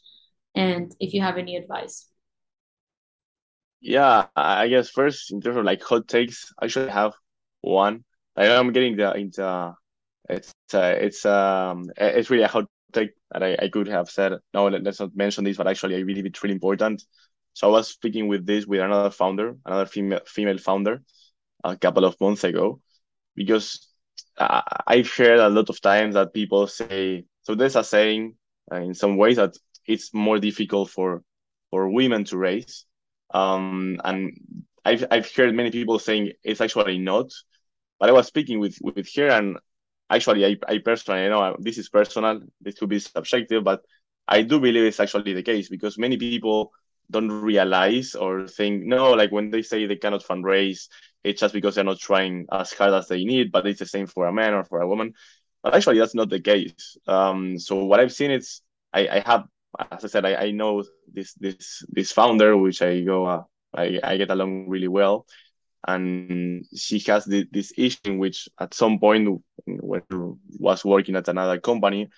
And 0.55 0.95
if 1.01 1.15
you 1.15 1.23
have 1.23 1.39
any 1.39 1.57
advice. 1.57 2.07
Yeah, 3.81 4.27
I 4.37 4.69
guess 4.69 4.91
first 4.91 5.33
in 5.33 5.41
terms 5.41 5.57
of 5.57 5.65
like 5.65 5.83
hot 5.83 6.07
takes, 6.09 6.53
I 6.61 6.67
should 6.67 6.91
have 6.91 7.15
one. 7.63 8.05
I 8.37 8.55
I'm 8.57 8.73
getting 8.73 8.97
the 8.97 9.15
into 9.15 9.75
it's 10.29 10.55
uh, 10.75 10.97
it's 10.99 11.27
um 11.27 11.91
it's 11.97 12.31
really 12.31 12.45
a 12.45 12.49
hot 12.49 12.67
take 12.93 13.13
that 13.33 13.43
I, 13.43 13.57
I 13.61 13.69
could 13.69 13.89
have 13.89 14.11
said 14.11 14.35
no 14.55 14.69
let's 14.69 15.01
not 15.01 15.17
mention 15.17 15.45
this 15.45 15.57
but 15.59 15.69
actually 15.69 15.97
I 15.97 16.05
believe 16.05 16.27
it's 16.27 16.43
really 16.43 16.55
important. 16.55 17.05
So 17.55 17.69
I 17.69 17.73
was 17.73 17.89
speaking 17.91 18.29
with 18.29 18.47
this 18.47 18.67
with 18.67 18.81
another 18.81 19.11
founder, 19.11 19.57
another 19.67 19.87
female 19.87 20.23
female 20.27 20.59
founder, 20.59 21.03
a 21.65 21.77
couple 21.77 22.05
of 22.07 22.21
months 22.21 22.45
ago, 22.45 22.81
because 23.37 23.90
uh, 24.41 24.63
I've 24.87 25.11
heard 25.13 25.39
a 25.39 25.49
lot 25.49 25.69
of 25.69 25.81
times 25.81 26.15
that 26.15 26.33
people 26.33 26.67
say 26.67 27.25
so. 27.43 27.55
There's 27.55 27.77
a 27.77 27.85
saying 27.85 28.37
uh, 28.73 28.77
in 28.77 28.95
some 28.95 29.17
ways 29.17 29.37
that 29.37 29.55
it's 29.87 30.15
more 30.15 30.39
difficult 30.39 30.91
for 30.91 31.23
for 31.71 31.89
women 31.89 32.25
to 32.25 32.39
race, 32.39 32.87
um, 33.33 34.01
and 34.03 34.33
I've, 34.85 35.05
I've 35.11 35.31
heard 35.33 35.55
many 35.55 35.71
people 35.71 35.99
saying 35.99 36.33
it's 36.43 36.61
actually 36.61 36.99
not. 36.99 37.31
But 37.99 38.09
I 38.09 38.13
was 38.13 38.27
speaking 38.27 38.61
with, 38.61 38.79
with 38.81 39.09
her, 39.15 39.29
and 39.29 39.59
actually, 40.09 40.47
I, 40.47 40.57
I 40.67 40.79
personally, 40.79 41.29
know 41.29 41.57
this 41.59 41.77
is 41.77 41.91
personal, 41.91 42.41
this 42.61 42.79
could 42.79 42.89
be 42.89 42.99
subjective, 42.99 43.63
but 43.63 43.83
I 44.27 44.43
do 44.43 44.59
believe 44.59 44.85
it's 44.85 45.01
actually 45.01 45.35
the 45.35 45.43
case 45.43 45.69
because 45.69 45.99
many 45.99 46.17
people 46.17 46.73
don't 47.11 47.31
realize 47.31 48.15
or 48.15 48.47
think, 48.47 48.85
no, 48.85 49.13
like 49.13 49.33
when 49.33 49.51
they 49.51 49.63
say 49.63 49.87
they 49.87 49.97
cannot 49.97 50.25
fundraise, 50.25 50.89
it's 51.25 51.41
just 51.41 51.55
because 51.55 51.75
they're 51.75 51.85
not 51.85 51.99
trying 51.99 52.47
as 52.53 52.73
hard 52.73 52.95
as 52.95 53.09
they 53.09 53.25
need, 53.25 53.53
but 53.53 53.67
it's 53.67 53.81
the 53.81 53.87
same 53.87 54.07
for 54.07 54.27
a 54.27 54.33
man 54.33 54.55
or 54.55 54.65
for 54.65 54.81
a 54.81 54.89
woman. 54.89 55.15
But 55.63 55.75
actually, 55.75 55.99
that's 55.99 56.15
not 56.15 56.31
the 56.31 56.41
case. 56.41 56.97
Um, 57.07 57.59
so 57.59 57.85
what 57.85 58.01
I've 58.01 58.13
seen 58.13 58.31
is 58.31 58.63
I, 58.93 59.09
I 59.09 59.23
have 59.27 59.45
as 59.79 60.05
I 60.05 60.09
said, 60.09 60.25
I, 60.25 60.35
I 60.37 60.51
know 60.51 60.85
this 61.13 61.35
this 61.35 61.85
this 61.89 62.13
founder, 62.13 62.57
which 62.57 62.83
I 62.83 63.01
go 63.01 63.27
uh, 63.27 63.43
I, 63.75 64.01
I 64.03 64.17
get 64.17 64.31
along 64.31 64.69
really 64.69 64.89
well, 64.89 65.27
and 65.87 66.65
she 66.77 66.99
has 67.01 67.25
the, 67.25 67.47
this 67.51 67.73
issue 67.77 67.99
in 68.05 68.19
which 68.19 68.49
at 68.59 68.75
some 68.75 68.99
point 68.99 69.41
when 69.67 70.03
was 70.59 70.85
working 70.85 71.17
at 71.17 71.29
another 71.29 71.61
company, 71.61 72.09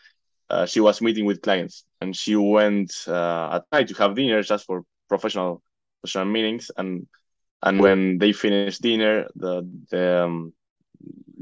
uh, 0.50 0.66
she 0.66 0.81
was 0.81 1.00
meeting 1.00 1.24
with 1.24 1.42
clients, 1.42 1.85
and 2.00 2.14
she 2.16 2.37
went 2.37 2.92
uh, 3.09 3.55
at 3.55 3.64
night 3.72 3.88
to 3.88 3.94
have 3.94 4.14
dinner 4.14 4.42
just 4.42 4.66
for 4.66 4.85
professional 5.09 5.62
professional 6.00 6.26
meetings, 6.26 6.70
and 6.76 7.07
and 7.62 7.81
when 7.81 8.18
they 8.18 8.33
finished 8.33 8.83
dinner, 8.83 9.26
the 9.37 9.62
the 9.90 10.24
um, 10.24 10.52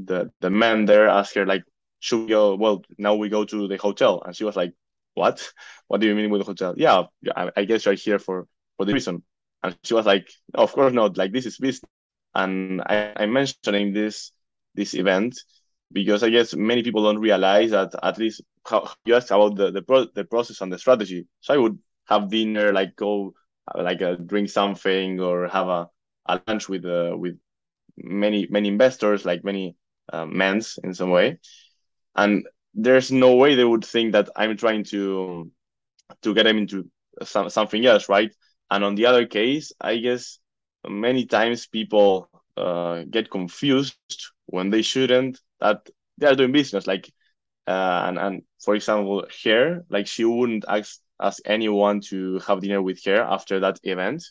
the 0.04 0.30
the 0.40 0.50
man 0.50 0.84
there 0.84 1.08
asked 1.08 1.34
her 1.34 1.46
like, 1.46 1.64
should 1.98 2.20
we 2.20 2.28
go? 2.28 2.54
Well, 2.56 2.82
now 2.98 3.14
we 3.14 3.28
go 3.28 3.44
to 3.44 3.68
the 3.68 3.76
hotel, 3.76 4.22
and 4.24 4.34
she 4.34 4.44
was 4.44 4.56
like, 4.56 4.72
what? 5.14 5.52
What 5.88 6.00
do 6.00 6.06
you 6.06 6.14
mean 6.14 6.30
with 6.30 6.40
the 6.40 6.46
hotel? 6.46 6.74
Yeah, 6.76 7.04
I, 7.36 7.50
I 7.56 7.64
guess 7.64 7.84
you're 7.84 7.94
here 7.94 8.18
for 8.18 8.46
for 8.76 8.86
the 8.86 8.92
reason. 8.92 9.22
And 9.62 9.76
she 9.84 9.94
was 9.94 10.06
like, 10.06 10.30
no, 10.56 10.62
of 10.62 10.72
course 10.72 10.92
not. 10.92 11.16
Like 11.16 11.32
this 11.32 11.46
is 11.46 11.58
business. 11.58 11.90
And 12.34 12.80
I, 12.80 13.12
I'm 13.16 13.32
mentioning 13.32 13.92
this 13.92 14.32
this 14.74 14.94
event 14.94 15.38
because 15.92 16.22
I 16.22 16.30
guess 16.30 16.54
many 16.54 16.82
people 16.82 17.04
don't 17.04 17.18
realize 17.18 17.70
that 17.70 17.94
at 18.02 18.18
least 18.18 18.42
how, 18.66 18.90
you 19.04 19.16
ask 19.16 19.30
about 19.30 19.56
the 19.56 19.70
the, 19.70 19.82
pro, 19.82 20.06
the 20.14 20.24
process 20.24 20.60
and 20.60 20.72
the 20.72 20.78
strategy. 20.78 21.26
So 21.40 21.54
I 21.54 21.56
would 21.56 21.78
have 22.08 22.30
dinner, 22.30 22.72
like 22.72 22.96
go 22.96 23.34
like 23.74 24.02
uh, 24.02 24.14
drink 24.16 24.50
something 24.50 25.20
or 25.20 25.48
have 25.48 25.68
a, 25.68 25.88
a 26.26 26.40
lunch 26.46 26.68
with 26.68 26.84
uh, 26.84 27.14
with 27.16 27.38
many 27.96 28.46
many 28.50 28.68
investors, 28.68 29.24
like 29.24 29.44
many 29.44 29.76
uh, 30.12 30.26
men's 30.26 30.78
in 30.82 30.94
some 30.94 31.10
way, 31.10 31.38
and 32.16 32.46
there's 32.74 33.10
no 33.10 33.36
way 33.36 33.54
they 33.54 33.64
would 33.64 33.84
think 33.84 34.12
that 34.12 34.30
I'm 34.36 34.56
trying 34.56 34.84
to 34.84 35.50
to 36.22 36.34
get 36.34 36.44
them 36.44 36.58
into 36.58 36.90
some, 37.22 37.50
something 37.50 37.84
else, 37.86 38.08
right? 38.08 38.34
And 38.70 38.84
on 38.84 38.94
the 38.94 39.06
other 39.06 39.26
case, 39.26 39.72
I 39.80 39.96
guess 39.98 40.38
many 40.88 41.26
times 41.26 41.66
people 41.66 42.28
uh, 42.56 43.04
get 43.10 43.30
confused 43.30 43.96
when 44.46 44.70
they 44.70 44.82
shouldn't 44.82 45.40
that 45.60 45.88
they 46.18 46.26
are 46.26 46.34
doing 46.34 46.52
business. 46.52 46.86
Like, 46.86 47.12
uh, 47.66 48.04
and 48.06 48.18
and 48.18 48.42
for 48.62 48.74
example, 48.74 49.26
here, 49.42 49.84
like 49.90 50.06
she 50.06 50.24
wouldn't 50.24 50.64
ask 50.68 51.00
ask 51.20 51.42
anyone 51.44 52.00
to 52.00 52.38
have 52.40 52.60
dinner 52.60 52.82
with 52.82 53.04
her 53.04 53.20
after 53.20 53.60
that 53.60 53.78
event 53.82 54.24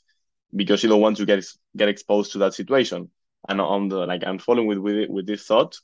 because 0.55 0.79
she 0.79 0.87
don't 0.87 1.01
want 1.01 1.17
to 1.17 1.25
get 1.25 1.45
get 1.77 1.89
exposed 1.89 2.31
to 2.33 2.39
that 2.39 2.53
situation. 2.53 3.09
And 3.47 3.61
on 3.61 3.87
the 3.87 4.05
like, 4.05 4.23
I'm 4.25 4.39
following 4.39 4.67
with 4.67 4.79
with 4.79 5.09
with 5.09 5.27
this 5.27 5.45
thought 5.45 5.75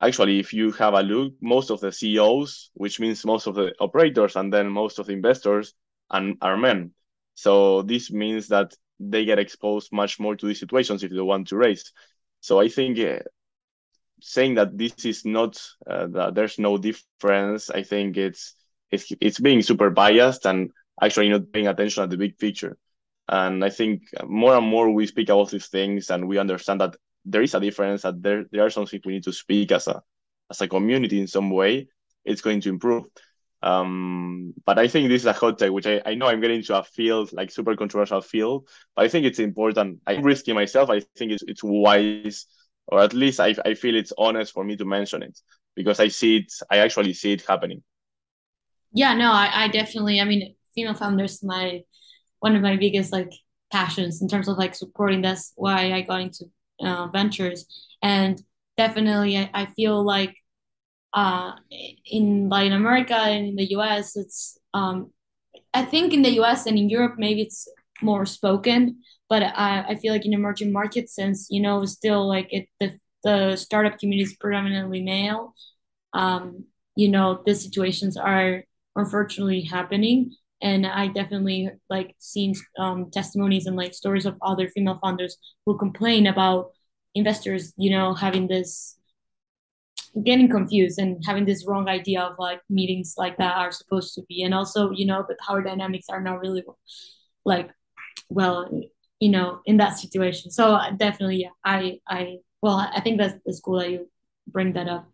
actually, 0.00 0.38
if 0.38 0.52
you 0.52 0.72
have 0.72 0.94
a 0.94 1.02
look, 1.02 1.34
most 1.40 1.70
of 1.70 1.80
the 1.80 1.92
CEOs, 1.92 2.70
which 2.74 3.00
means 3.00 3.24
most 3.24 3.46
of 3.46 3.54
the 3.54 3.72
operators, 3.80 4.36
and 4.36 4.52
then 4.52 4.68
most 4.68 4.98
of 4.98 5.06
the 5.06 5.12
investors, 5.12 5.74
and 6.10 6.36
are 6.40 6.56
men. 6.56 6.92
So 7.34 7.82
this 7.82 8.10
means 8.10 8.48
that 8.48 8.74
they 8.98 9.24
get 9.24 9.38
exposed 9.38 9.92
much 9.92 10.18
more 10.18 10.36
to 10.36 10.46
these 10.46 10.60
situations 10.60 11.02
if 11.02 11.10
they 11.10 11.20
want 11.20 11.48
to 11.48 11.56
raise. 11.56 11.92
So 12.40 12.60
I 12.60 12.68
think 12.68 12.98
uh, 12.98 13.20
saying 14.22 14.54
that 14.54 14.76
this 14.76 15.04
is 15.04 15.24
not 15.24 15.60
uh, 15.86 16.06
that 16.08 16.34
there's 16.34 16.58
no 16.58 16.78
difference, 16.78 17.70
I 17.70 17.82
think 17.82 18.16
it's 18.16 18.54
it's 18.90 19.12
it's 19.20 19.40
being 19.40 19.62
super 19.62 19.90
biased 19.90 20.46
and 20.46 20.70
actually 21.00 21.28
not 21.28 21.52
paying 21.52 21.68
attention 21.68 22.02
at 22.02 22.10
the 22.10 22.16
big 22.16 22.38
picture. 22.38 22.76
And 23.28 23.64
I 23.64 23.70
think 23.70 24.02
more 24.26 24.56
and 24.56 24.66
more 24.66 24.90
we 24.90 25.06
speak 25.06 25.28
about 25.28 25.50
these 25.50 25.68
things 25.68 26.10
and 26.10 26.28
we 26.28 26.38
understand 26.38 26.80
that 26.80 26.96
there 27.24 27.42
is 27.42 27.54
a 27.54 27.60
difference 27.60 28.02
that 28.02 28.22
there 28.22 28.44
there 28.50 28.64
are 28.64 28.70
some 28.70 28.86
things 28.86 29.02
we 29.04 29.14
need 29.14 29.24
to 29.24 29.32
speak 29.32 29.72
as 29.72 29.86
a 29.88 30.02
as 30.50 30.60
a 30.60 30.68
community 30.68 31.20
in 31.20 31.26
some 31.26 31.50
way. 31.50 31.88
It's 32.24 32.42
going 32.42 32.60
to 32.62 32.68
improve. 32.68 33.04
Um 33.62 34.54
but 34.64 34.78
i 34.78 34.88
think 34.88 35.08
this 35.08 35.22
is 35.22 35.26
a 35.26 35.34
hot 35.34 35.58
take 35.58 35.70
which 35.70 35.86
i, 35.86 36.00
I 36.06 36.14
know 36.14 36.28
i'm 36.28 36.40
getting 36.40 36.58
into 36.58 36.78
a 36.78 36.82
field 36.82 37.30
like 37.34 37.50
super 37.50 37.76
controversial 37.76 38.22
field 38.22 38.66
but 38.96 39.04
i 39.04 39.08
think 39.08 39.26
it's 39.26 39.38
important. 39.38 40.00
I'm 40.06 40.22
risking 40.22 40.54
myself. 40.54 40.88
I 40.88 41.00
think 41.18 41.32
it's, 41.32 41.42
it's 41.46 41.62
wise 41.62 42.46
or 42.90 43.00
at 43.00 43.14
least 43.14 43.40
I, 43.40 43.54
I 43.64 43.74
feel 43.74 43.96
it's 43.96 44.12
honest 44.18 44.52
for 44.52 44.64
me 44.64 44.76
to 44.76 44.84
mention 44.84 45.22
it 45.22 45.38
because 45.76 46.00
i 46.00 46.08
see 46.08 46.38
it 46.38 46.52
i 46.70 46.78
actually 46.78 47.12
see 47.12 47.32
it 47.32 47.42
happening 47.46 47.82
yeah 48.92 49.14
no 49.14 49.32
i, 49.32 49.64
I 49.64 49.68
definitely 49.68 50.20
i 50.20 50.24
mean 50.24 50.54
female 50.74 50.94
founders 50.94 51.42
my 51.42 51.82
one 52.40 52.56
of 52.56 52.62
my 52.62 52.76
biggest 52.76 53.12
like 53.12 53.32
passions 53.72 54.20
in 54.20 54.28
terms 54.28 54.48
of 54.48 54.58
like 54.58 54.74
supporting 54.74 55.22
that's 55.22 55.52
why 55.56 55.92
i 55.92 56.00
got 56.02 56.20
into 56.20 56.46
uh, 56.80 57.08
ventures. 57.08 57.66
And 58.02 58.40
definitely, 58.76 59.38
I, 59.38 59.50
I 59.52 59.66
feel 59.66 60.02
like 60.02 60.34
uh, 61.12 61.52
in 62.06 62.48
Latin 62.48 62.72
America 62.72 63.14
and 63.14 63.48
in 63.48 63.56
the 63.56 63.70
US, 63.72 64.16
it's, 64.16 64.58
um, 64.74 65.12
I 65.74 65.84
think 65.84 66.12
in 66.12 66.22
the 66.22 66.40
US 66.40 66.66
and 66.66 66.78
in 66.78 66.88
Europe, 66.88 67.14
maybe 67.18 67.42
it's 67.42 67.68
more 68.02 68.26
spoken, 68.26 69.02
but 69.30 69.42
I, 69.42 69.84
I 69.90 69.94
feel 69.94 70.12
like 70.12 70.26
in 70.26 70.34
emerging 70.34 70.72
markets, 70.72 71.14
since, 71.14 71.48
you 71.50 71.62
know, 71.62 71.86
still 71.86 72.28
like 72.28 72.48
it, 72.52 72.66
the, 72.80 72.98
the 73.24 73.56
startup 73.56 73.98
community 73.98 74.24
is 74.24 74.36
predominantly 74.36 75.02
male, 75.02 75.54
um, 76.12 76.64
you 76.96 77.08
know 77.08 77.40
these 77.46 77.62
situations 77.62 78.16
are 78.16 78.64
unfortunately 78.96 79.62
happening. 79.62 80.34
And 80.62 80.86
i 80.86 81.06
definitely 81.06 81.70
like 81.88 82.14
seen 82.18 82.54
um, 82.78 83.10
testimonies 83.10 83.66
and 83.66 83.76
like 83.76 83.94
stories 83.94 84.26
of 84.26 84.36
other 84.42 84.68
female 84.68 84.98
founders 85.02 85.38
who 85.64 85.78
complain 85.78 86.26
about 86.26 86.72
investors 87.14 87.72
you 87.78 87.90
know 87.90 88.12
having 88.14 88.46
this 88.46 88.98
getting 90.24 90.48
confused 90.50 90.98
and 90.98 91.22
having 91.24 91.44
this 91.46 91.66
wrong 91.66 91.88
idea 91.88 92.20
of 92.20 92.34
like 92.38 92.60
meetings 92.68 93.14
like 93.16 93.36
that 93.38 93.56
are 93.56 93.72
supposed 93.72 94.14
to 94.14 94.22
be. 94.28 94.42
And 94.42 94.52
also 94.52 94.90
you 94.90 95.06
know 95.06 95.24
the 95.26 95.36
power 95.46 95.62
dynamics 95.62 96.06
are 96.10 96.20
not 96.20 96.40
really 96.40 96.62
like 97.44 97.70
well 98.28 98.68
you 99.20 99.28
know 99.30 99.60
in 99.66 99.76
that 99.76 99.98
situation. 99.98 100.50
So 100.50 100.78
definitely 100.96 101.36
yeah 101.42 101.54
i 101.64 102.00
i 102.08 102.38
well 102.62 102.76
i 102.94 103.00
think 103.00 103.18
that's, 103.18 103.34
that's 103.44 103.60
cool 103.60 103.78
that 103.78 103.90
you 103.90 104.08
bring 104.46 104.72
that 104.72 104.88
up. 104.88 105.06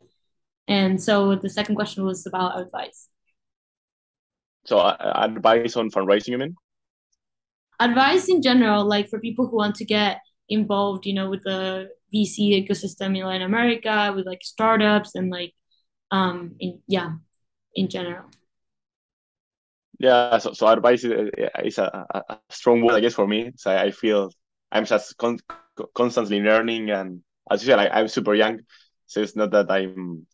And 0.69 1.01
so 1.03 1.37
the 1.37 1.51
second 1.51 1.75
question 1.77 2.05
was 2.05 2.27
about 2.27 2.59
advice. 2.59 3.09
So 4.64 4.79
uh, 4.79 5.12
advice 5.14 5.77
on 5.77 5.90
fundraising 5.90 6.29
you 6.29 6.38
mean? 6.38 6.57
Advice 7.79 8.29
in 8.29 8.42
general 8.42 8.85
like 8.85 9.09
for 9.09 9.21
people 9.21 9.47
who 9.47 9.57
want 9.57 9.75
to 9.77 9.85
get 9.85 10.21
involved 10.49 11.07
you 11.07 11.12
know 11.12 11.29
with 11.29 11.42
the 11.42 11.90
VC 12.14 12.66
ecosystem 12.66 13.16
in 13.19 13.25
Latin 13.25 13.42
America 13.42 14.12
with 14.14 14.27
like 14.27 14.42
startups 14.42 15.14
and 15.14 15.31
like 15.31 15.53
um 16.11 16.55
in 16.61 16.81
yeah 16.87 17.12
in 17.75 17.88
general. 17.88 18.27
Yeah, 19.98 20.38
so, 20.38 20.52
so 20.52 20.66
advice 20.68 21.04
is, 21.04 21.30
is 21.64 21.78
a, 21.78 22.06
a 22.28 22.38
strong 22.50 22.82
word, 22.82 22.94
I 22.96 23.00
guess, 23.00 23.14
for 23.14 23.26
me. 23.26 23.52
So 23.56 23.74
I 23.74 23.90
feel 23.90 24.30
I'm 24.70 24.85
just 24.85 25.16
con- 25.16 25.40
constantly 25.94 26.40
learning, 26.40 26.90
and 26.90 27.22
as 27.50 27.62
you 27.62 27.66
said, 27.66 27.78
I, 27.78 27.88
I'm 28.00 28.09
super 28.09 28.35
young, 28.35 28.61
so 29.06 29.22
it's 29.22 29.37
not 29.37 29.50
that 29.52 29.70
I'm 29.70 30.26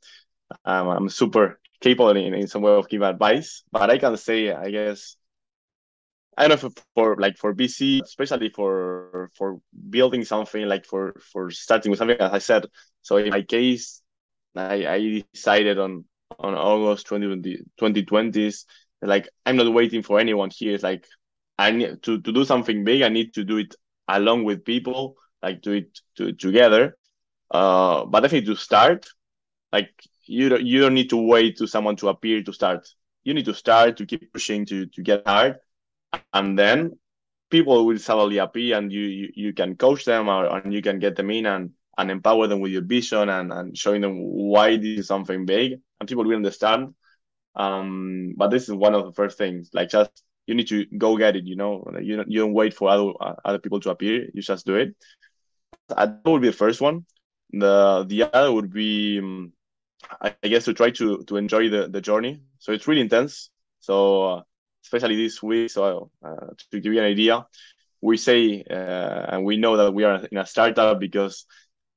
um, 0.64 0.88
I'm 0.88 1.08
super 1.08 1.60
capable 1.80 2.10
in, 2.10 2.34
in 2.34 2.48
some 2.48 2.62
way 2.62 2.72
of 2.72 2.88
giving 2.88 3.08
advice, 3.08 3.64
but 3.72 3.90
I 3.90 3.98
can 3.98 4.16
say, 4.16 4.52
I 4.52 4.70
guess, 4.70 5.16
I 6.36 6.48
don't 6.48 6.62
know 6.62 6.70
for, 6.70 6.82
for 6.94 7.16
like 7.20 7.36
for 7.36 7.52
VC, 7.52 8.00
especially 8.04 8.48
for 8.48 9.30
for 9.36 9.60
building 9.90 10.24
something 10.24 10.66
like 10.66 10.86
for 10.86 11.14
for 11.32 11.50
starting 11.50 11.90
with 11.90 11.98
something 11.98 12.16
as 12.18 12.32
I 12.32 12.38
said. 12.38 12.66
So 13.02 13.18
in 13.18 13.30
my 13.30 13.42
case, 13.42 14.02
I, 14.56 14.86
I 14.86 15.24
decided 15.32 15.78
on 15.78 16.04
on 16.38 16.54
August 16.54 17.06
2020, 17.06 17.58
2020s 17.76 18.64
like 19.02 19.28
I'm 19.44 19.56
not 19.56 19.72
waiting 19.72 20.02
for 20.02 20.18
anyone 20.18 20.50
here. 20.50 20.74
It's 20.74 20.82
like 20.82 21.06
I 21.58 21.70
need 21.70 22.02
to, 22.04 22.20
to 22.20 22.32
do 22.32 22.44
something 22.44 22.84
big. 22.84 23.02
I 23.02 23.08
need 23.08 23.34
to 23.34 23.44
do 23.44 23.58
it 23.58 23.74
along 24.08 24.44
with 24.44 24.64
people, 24.64 25.16
like 25.42 25.62
do 25.62 25.72
it 25.72 25.98
to, 26.16 26.32
together. 26.32 26.96
Uh, 27.50 28.06
but 28.06 28.20
definitely 28.20 28.54
to 28.54 28.60
start, 28.60 29.06
like 29.72 29.90
you 30.24 30.48
don't 30.48 30.62
you 30.62 30.80
don't 30.80 30.94
need 30.94 31.10
to 31.10 31.16
wait 31.16 31.58
to 31.58 31.66
someone 31.66 31.96
to 31.96 32.08
appear 32.08 32.42
to 32.42 32.52
start. 32.52 32.88
You 33.24 33.34
need 33.34 33.44
to 33.44 33.54
start 33.54 33.98
to 33.98 34.06
keep 34.06 34.32
pushing 34.32 34.64
to 34.66 34.86
to 34.86 35.02
get 35.02 35.26
hard 35.26 35.58
and 36.32 36.58
then 36.58 36.98
people 37.50 37.86
will 37.86 37.98
suddenly 37.98 38.38
appear 38.38 38.78
and 38.78 38.92
you, 38.92 39.02
you, 39.02 39.28
you 39.34 39.52
can 39.52 39.76
coach 39.76 40.04
them 40.04 40.28
or, 40.28 40.46
and 40.56 40.72
you 40.72 40.82
can 40.82 40.98
get 40.98 41.16
them 41.16 41.30
in 41.30 41.46
and, 41.46 41.70
and 41.98 42.10
empower 42.10 42.46
them 42.46 42.60
with 42.60 42.72
your 42.72 42.82
vision 42.82 43.28
and, 43.28 43.52
and 43.52 43.76
showing 43.76 44.00
them 44.00 44.16
why 44.18 44.76
this 44.76 45.00
is 45.00 45.06
something 45.06 45.44
big 45.44 45.74
and 46.00 46.08
people 46.08 46.24
will 46.24 46.34
understand 46.36 46.94
um 47.54 48.34
but 48.36 48.48
this 48.50 48.68
is 48.68 48.74
one 48.74 48.94
of 48.94 49.04
the 49.04 49.12
first 49.12 49.36
things 49.36 49.70
like 49.72 49.90
just 49.90 50.10
you 50.46 50.54
need 50.54 50.68
to 50.68 50.86
go 50.98 51.16
get 51.16 51.36
it 51.36 51.44
you 51.44 51.56
know? 51.56 51.84
You 52.00 52.16
don't, 52.16 52.30
you 52.30 52.40
don't 52.40 52.52
wait 52.52 52.74
for 52.74 52.88
other 52.88 53.12
uh, 53.20 53.34
other 53.44 53.58
people 53.58 53.80
to 53.80 53.90
appear 53.90 54.28
you 54.32 54.42
just 54.42 54.66
do 54.66 54.76
it. 54.76 54.96
That 55.88 56.20
would 56.24 56.42
be 56.42 56.48
the 56.48 56.56
first 56.56 56.80
one. 56.80 57.04
The 57.52 58.04
the 58.08 58.24
other 58.32 58.52
would 58.52 58.72
be 58.72 59.18
um, 59.18 59.52
I, 60.20 60.34
I 60.42 60.48
guess 60.48 60.64
to 60.64 60.74
try 60.74 60.90
to 60.92 61.22
to 61.24 61.36
enjoy 61.36 61.68
the 61.68 61.88
the 61.88 62.00
journey. 62.00 62.42
So 62.58 62.72
it's 62.72 62.88
really 62.88 63.02
intense. 63.02 63.50
So 63.80 64.24
uh, 64.24 64.42
especially 64.84 65.16
this 65.16 65.42
week. 65.42 65.70
So 65.70 66.10
uh, 66.24 66.46
to 66.70 66.80
give 66.80 66.92
you 66.92 67.00
an 67.00 67.06
idea, 67.06 67.46
we 68.00 68.16
say 68.16 68.64
uh, 68.70 69.26
and 69.28 69.44
we 69.44 69.56
know 69.56 69.76
that 69.76 69.92
we 69.92 70.04
are 70.04 70.24
in 70.30 70.38
a 70.38 70.46
startup 70.46 70.98
because 70.98 71.44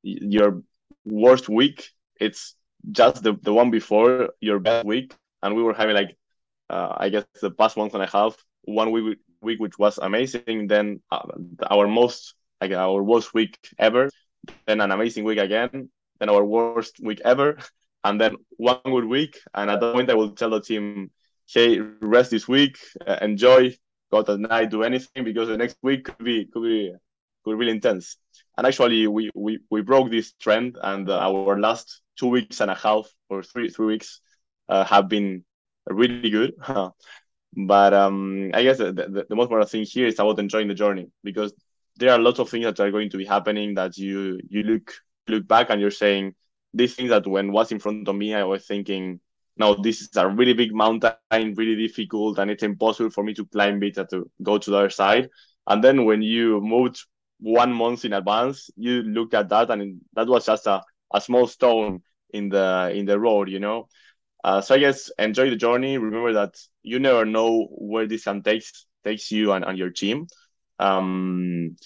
your 0.04 0.62
worst 1.06 1.50
week 1.50 1.90
it's 2.20 2.56
just 2.92 3.24
the, 3.24 3.34
the 3.42 3.54
one 3.54 3.72
before 3.72 4.30
your 4.40 4.60
best 4.60 4.86
week, 4.86 5.14
and 5.46 5.56
we 5.56 5.64
were 5.64 5.74
having 5.74 5.96
like 5.96 6.18
uh, 6.70 6.94
I 6.98 7.10
guess 7.10 7.26
the 7.40 7.52
past 7.52 7.78
month 7.78 7.94
and 7.94 8.04
a 8.04 8.08
half 8.08 8.36
one 8.64 8.92
week 8.92 9.20
week 9.42 9.60
which 9.60 9.78
was 9.78 10.00
amazing. 10.00 10.68
Then 10.68 11.02
uh, 11.12 11.28
our 11.70 11.88
most 11.88 12.34
like 12.60 12.72
our 12.72 13.02
worst 13.02 13.34
week 13.34 13.58
ever. 13.78 14.10
Then 14.66 14.82
an 14.82 14.92
amazing 14.92 15.24
week 15.24 15.38
again. 15.38 15.90
Then 16.20 16.30
our 16.30 16.44
worst 16.44 17.00
week 17.00 17.22
ever, 17.24 17.58
and 18.04 18.20
then 18.20 18.36
one 18.58 18.80
good 18.86 19.06
week. 19.06 19.40
And 19.54 19.70
at 19.70 19.80
that 19.80 19.94
point, 19.94 20.10
I 20.10 20.16
will 20.16 20.32
tell 20.32 20.50
the 20.50 20.62
team 20.62 21.12
hey, 21.48 21.80
rest 22.02 22.32
this 22.32 22.48
week, 22.48 22.78
uh, 23.06 23.20
enjoy, 23.22 23.76
go 24.12 24.20
at 24.22 24.40
night, 24.40 24.72
do 24.72 24.82
anything 24.82 25.24
because 25.24 25.48
the 25.48 25.58
next 25.58 25.78
week 25.84 26.06
could 26.06 26.26
be 26.26 26.46
could 26.46 26.64
be 26.64 26.92
could 27.44 27.52
be 27.52 27.56
really 27.56 27.72
intense. 27.72 28.18
And 28.58 28.66
actually, 28.66 29.06
we 29.08 29.30
we 29.36 29.60
we 29.70 29.82
broke 29.82 30.10
this 30.10 30.34
trend, 30.34 30.78
and 30.82 31.08
uh, 31.10 31.20
our 31.20 31.60
last 31.60 32.02
two 32.18 32.28
weeks 32.28 32.62
and 32.62 32.72
a 32.72 32.76
half 32.76 33.08
or 33.30 33.44
three 33.44 33.70
three 33.70 33.88
weeks 33.88 34.22
have 34.70 35.10
been 35.10 35.44
really 35.88 36.30
good. 36.30 36.54
but 37.58 37.94
um, 37.94 38.52
I 38.54 38.64
guess 38.64 38.78
the, 38.78 38.92
the, 38.92 39.26
the 39.30 39.36
most 39.36 39.46
important 39.46 39.70
thing 39.70 39.84
here 39.84 40.08
is 40.08 40.20
about 40.20 40.40
enjoying 40.40 40.68
the 40.68 40.74
journey 40.74 41.08
because 41.24 41.54
there 41.98 42.12
are 42.12 42.20
lots 42.20 42.40
of 42.40 42.50
things 42.50 42.66
that 42.66 42.80
are 42.80 42.92
going 42.92 43.10
to 43.10 43.18
be 43.18 43.26
happening 43.26 43.76
that 43.76 43.98
you 43.98 44.40
you 44.50 44.64
look 44.64 44.94
look 45.28 45.48
back 45.48 45.70
and 45.70 45.80
you're 45.80 45.92
saying 45.92 46.36
these 46.74 46.96
things 46.96 47.10
that 47.10 47.26
when 47.26 47.52
was 47.52 47.72
in 47.72 47.80
front 47.80 48.08
of 48.08 48.16
me, 48.16 48.34
I 48.34 48.44
was 48.44 48.66
thinking 48.66 49.22
now 49.58 49.74
this 49.76 50.02
is 50.02 50.10
a 50.18 50.28
really 50.28 50.54
big 50.54 50.74
mountain, 50.74 51.16
really 51.32 51.76
difficult, 51.88 52.40
and 52.40 52.52
it's 52.52 52.64
impossible 52.64 53.10
for 53.10 53.24
me 53.24 53.34
to 53.36 53.46
climb 53.46 53.82
it 53.82 53.96
to 53.96 54.30
go 54.44 54.58
to 54.58 54.70
the 54.70 54.78
other 54.78 54.90
side. 54.90 55.30
And 55.68 55.84
then 55.84 56.04
when 56.06 56.22
you 56.22 56.60
moved 56.60 57.00
one 57.40 57.74
month 57.74 58.04
in 58.04 58.14
advance, 58.14 58.70
you 58.76 59.04
look 59.04 59.34
at 59.34 59.50
that, 59.50 59.72
and 59.72 60.02
that 60.14 60.28
was 60.28 60.46
just 60.46 60.68
a, 60.68 60.82
a 61.14 61.22
small 61.22 61.48
stone 61.48 62.02
in 62.34 62.50
the 62.50 62.92
in 62.94 63.06
the 63.06 63.18
road, 63.18 63.50
you 63.50 63.60
know. 63.60 63.88
Uh, 64.46 64.62
so 64.62 64.76
I 64.76 64.78
guess 64.78 65.10
enjoy 65.18 65.50
the 65.50 65.56
journey. 65.56 65.98
Remember 65.98 66.34
that 66.34 66.56
you 66.84 67.00
never 67.00 67.26
know 67.26 67.66
where 67.72 68.06
this 68.06 68.26
can 68.26 68.44
takes 68.44 68.86
takes 69.04 69.32
you 69.32 69.54
and, 69.54 69.66
and 69.66 69.76
your 69.76 69.90
team. 69.90 70.28
Um, 70.78 71.78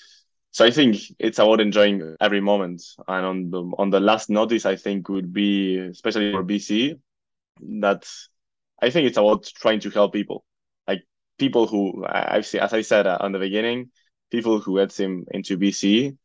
so 0.51 0.65
I 0.65 0.71
think 0.71 0.97
it's 1.19 1.39
about 1.39 1.61
enjoying 1.61 2.17
every 2.19 2.41
moment. 2.41 2.83
And 3.07 3.25
on 3.25 3.49
the 3.49 3.61
on 3.77 3.91
the 3.91 4.01
last 4.01 4.29
notice, 4.29 4.65
I 4.65 4.75
think 4.75 5.07
would 5.07 5.31
be 5.31 5.77
especially 5.77 6.33
for 6.33 6.43
VC 6.43 6.99
that 7.79 8.05
I 8.81 8.89
think 8.89 9.07
it's 9.07 9.17
about 9.17 9.45
trying 9.45 9.79
to 9.79 9.89
help 9.89 10.11
people, 10.11 10.43
like 10.85 11.03
people 11.37 11.65
who 11.65 12.05
I've 12.05 12.45
seen, 12.45 12.59
as 12.59 12.73
I 12.73 12.81
said 12.81 13.07
uh, 13.07 13.19
on 13.21 13.31
the 13.31 13.39
beginning, 13.39 13.89
people 14.31 14.59
who 14.59 14.79
get 14.79 14.99
him 14.99 15.25
into 15.31 15.57
VC 15.57 16.17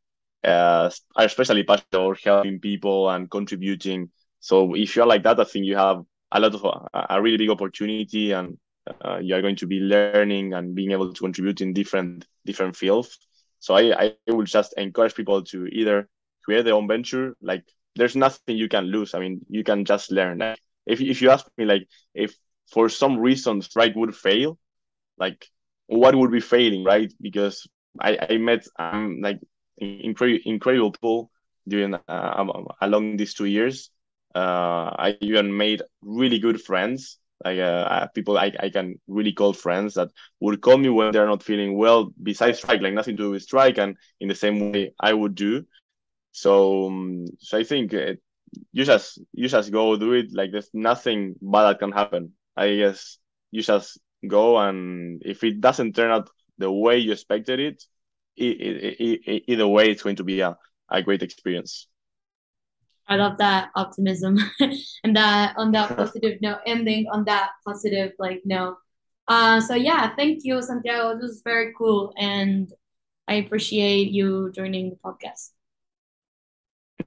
uh, 0.42 0.90
are 1.14 1.24
especially 1.24 1.62
passionate 1.62 1.94
about 1.94 2.20
helping 2.24 2.58
people 2.58 3.08
and 3.08 3.30
contributing. 3.30 4.10
So 4.40 4.74
if 4.74 4.96
you're 4.96 5.06
like 5.06 5.22
that, 5.22 5.38
I 5.38 5.44
think 5.44 5.66
you 5.66 5.76
have 5.76 6.02
a 6.32 6.40
lot 6.40 6.54
of 6.54 6.64
uh, 6.64 7.06
a 7.10 7.20
really 7.22 7.38
big 7.38 7.50
opportunity, 7.50 8.32
and 8.32 8.58
uh, 9.04 9.18
you 9.18 9.34
are 9.34 9.42
going 9.42 9.56
to 9.56 9.66
be 9.66 9.80
learning 9.80 10.40
and 10.54 10.74
being 10.74 10.92
able 10.92 11.12
to 11.12 11.20
contribute 11.20 11.60
in 11.60 11.72
different 11.72 12.26
different 12.44 12.76
fields. 12.76 13.18
So 13.60 13.74
I 13.74 14.12
I 14.26 14.32
would 14.32 14.46
just 14.46 14.74
encourage 14.76 15.14
people 15.14 15.42
to 15.44 15.66
either 15.66 16.08
create 16.44 16.64
their 16.64 16.74
own 16.74 16.88
venture. 16.88 17.36
Like 17.40 17.64
there's 17.96 18.16
nothing 18.16 18.56
you 18.56 18.68
can 18.68 18.84
lose. 18.84 19.14
I 19.14 19.20
mean, 19.20 19.40
you 19.48 19.64
can 19.64 19.84
just 19.84 20.10
learn 20.12 20.42
if 20.86 21.00
if 21.00 21.22
you 21.22 21.30
ask 21.30 21.46
me 21.56 21.64
like 21.64 21.88
if 22.14 22.34
for 22.70 22.88
some 22.88 23.18
reason 23.18 23.62
Strike 23.62 23.94
would 23.96 24.14
fail, 24.14 24.58
like 25.18 25.46
what 25.86 26.14
would 26.14 26.30
be 26.30 26.40
failing, 26.40 26.84
right? 26.84 27.12
Because 27.20 27.66
I 28.00 28.18
I 28.30 28.36
met 28.38 28.66
um 28.78 29.20
like 29.22 29.40
incredible 29.78 30.40
incredible 30.44 30.92
people 30.92 31.30
during 31.68 31.94
uh, 31.94 32.34
um, 32.36 32.66
along 32.80 33.16
these 33.16 33.34
two 33.34 33.46
years. 33.46 33.90
Uh, 34.34 34.90
I 34.98 35.16
even 35.20 35.56
made 35.56 35.82
really 36.02 36.38
good 36.38 36.60
friends, 36.60 37.18
like 37.44 37.58
uh, 37.58 37.62
uh, 37.62 38.06
people 38.08 38.36
I, 38.38 38.52
I 38.58 38.70
can 38.70 39.00
really 39.06 39.32
call 39.32 39.52
friends 39.52 39.94
that 39.94 40.10
would 40.40 40.60
call 40.60 40.78
me 40.78 40.88
when 40.88 41.12
they're 41.12 41.26
not 41.26 41.42
feeling 41.42 41.76
well. 41.78 42.10
Besides 42.22 42.58
strike, 42.58 42.80
like 42.82 42.94
nothing 42.94 43.16
to 43.16 43.22
do 43.24 43.30
with 43.30 43.42
strike, 43.42 43.78
and 43.78 43.96
in 44.20 44.28
the 44.28 44.34
same 44.34 44.60
way 44.72 44.92
I 45.00 45.12
would 45.12 45.34
do. 45.34 45.64
So, 46.32 46.86
um, 46.88 47.26
so 47.38 47.58
I 47.58 47.64
think 47.64 47.92
it, 47.92 48.20
you 48.72 48.84
just 48.84 49.20
you 49.32 49.48
just 49.48 49.72
go 49.72 49.96
do 49.96 50.12
it 50.12 50.26
like 50.32 50.52
there's 50.52 50.70
nothing 50.74 51.34
bad 51.42 51.64
that 51.64 51.78
can 51.80 51.92
happen 51.92 52.32
i 52.56 52.74
guess 52.76 53.18
you 53.50 53.62
just 53.62 53.98
go 54.26 54.58
and 54.58 55.22
if 55.24 55.42
it 55.44 55.60
doesn't 55.60 55.94
turn 55.94 56.10
out 56.10 56.30
the 56.58 56.70
way 56.70 56.98
you 56.98 57.12
expected 57.12 57.60
it, 57.60 57.84
it, 58.36 58.60
it, 59.00 59.20
it 59.26 59.42
either 59.48 59.66
way 59.68 59.90
it's 59.90 60.02
going 60.02 60.16
to 60.16 60.24
be 60.24 60.40
a, 60.40 60.56
a 60.90 61.02
great 61.02 61.22
experience 61.22 61.88
i 63.08 63.16
love 63.16 63.36
that 63.38 63.70
optimism 63.74 64.38
and 65.04 65.16
that 65.16 65.54
on 65.56 65.72
that 65.72 65.96
positive 65.96 66.40
note 66.40 66.58
ending 66.66 67.06
on 67.12 67.24
that 67.24 67.50
positive 67.66 68.12
like 68.18 68.40
note 68.44 68.76
uh 69.28 69.60
so 69.60 69.74
yeah 69.74 70.14
thank 70.16 70.40
you 70.42 70.60
santiago 70.62 71.18
this 71.18 71.30
is 71.30 71.42
very 71.44 71.72
cool 71.76 72.12
and 72.16 72.72
i 73.28 73.34
appreciate 73.34 74.10
you 74.10 74.50
joining 74.52 74.90
the 74.90 74.96
podcast 74.96 75.50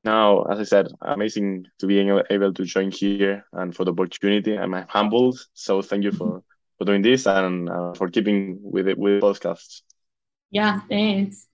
no, 0.04 0.44
as 0.44 0.60
I 0.60 0.64
said, 0.64 0.88
amazing 1.02 1.66
to 1.80 1.88
being 1.88 2.10
able 2.30 2.54
to 2.54 2.64
join 2.64 2.92
here 2.92 3.46
and 3.54 3.76
for 3.76 3.84
the 3.84 3.92
opportunity. 3.92 4.58
I'm 4.58 4.74
humbled, 4.88 5.38
so 5.54 5.82
thank 5.82 6.04
you 6.04 6.12
for 6.12 6.44
for 6.78 6.86
doing 6.86 7.02
this 7.02 7.26
and 7.26 7.70
uh, 7.70 7.94
for 7.94 8.10
keeping 8.10 8.60
with 8.62 8.88
it 8.88 8.98
with 8.98 9.22
podcasts. 9.22 9.82
Yeah, 10.52 10.80
thanks. 10.88 11.47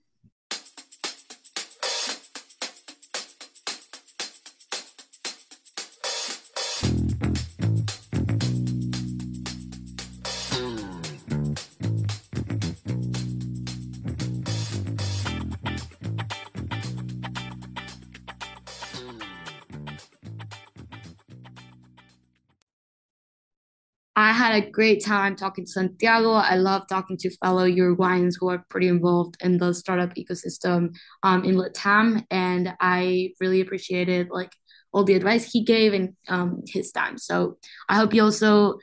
Had 24.53 24.63
a 24.63 24.71
great 24.71 25.03
time 25.03 25.35
talking 25.35 25.65
to 25.65 25.71
Santiago. 25.71 26.31
I 26.31 26.55
love 26.55 26.83
talking 26.87 27.17
to 27.17 27.35
fellow 27.37 27.67
Uruguayans 27.67 28.35
who 28.39 28.49
are 28.49 28.65
pretty 28.69 28.87
involved 28.87 29.35
in 29.41 29.57
the 29.57 29.73
startup 29.73 30.13
ecosystem 30.15 30.95
um, 31.23 31.43
in 31.43 31.55
Latam, 31.55 32.25
and 32.29 32.73
I 32.79 33.31
really 33.39 33.61
appreciated 33.61 34.29
like 34.29 34.51
all 34.91 35.03
the 35.03 35.15
advice 35.15 35.51
he 35.51 35.63
gave 35.63 35.93
and 35.93 36.15
um, 36.27 36.61
his 36.67 36.91
time. 36.91 37.17
So 37.17 37.57
I 37.89 37.95
hope 37.95 38.13
you 38.13 38.23
also 38.23 38.77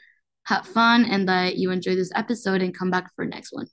have 0.47 0.67
fun 0.67 1.05
and 1.05 1.29
that 1.29 1.57
you 1.57 1.71
enjoy 1.71 1.95
this 1.95 2.11
episode 2.15 2.63
and 2.63 2.77
come 2.77 2.91
back 2.91 3.11
for 3.15 3.25
next 3.25 3.53
one. 3.53 3.67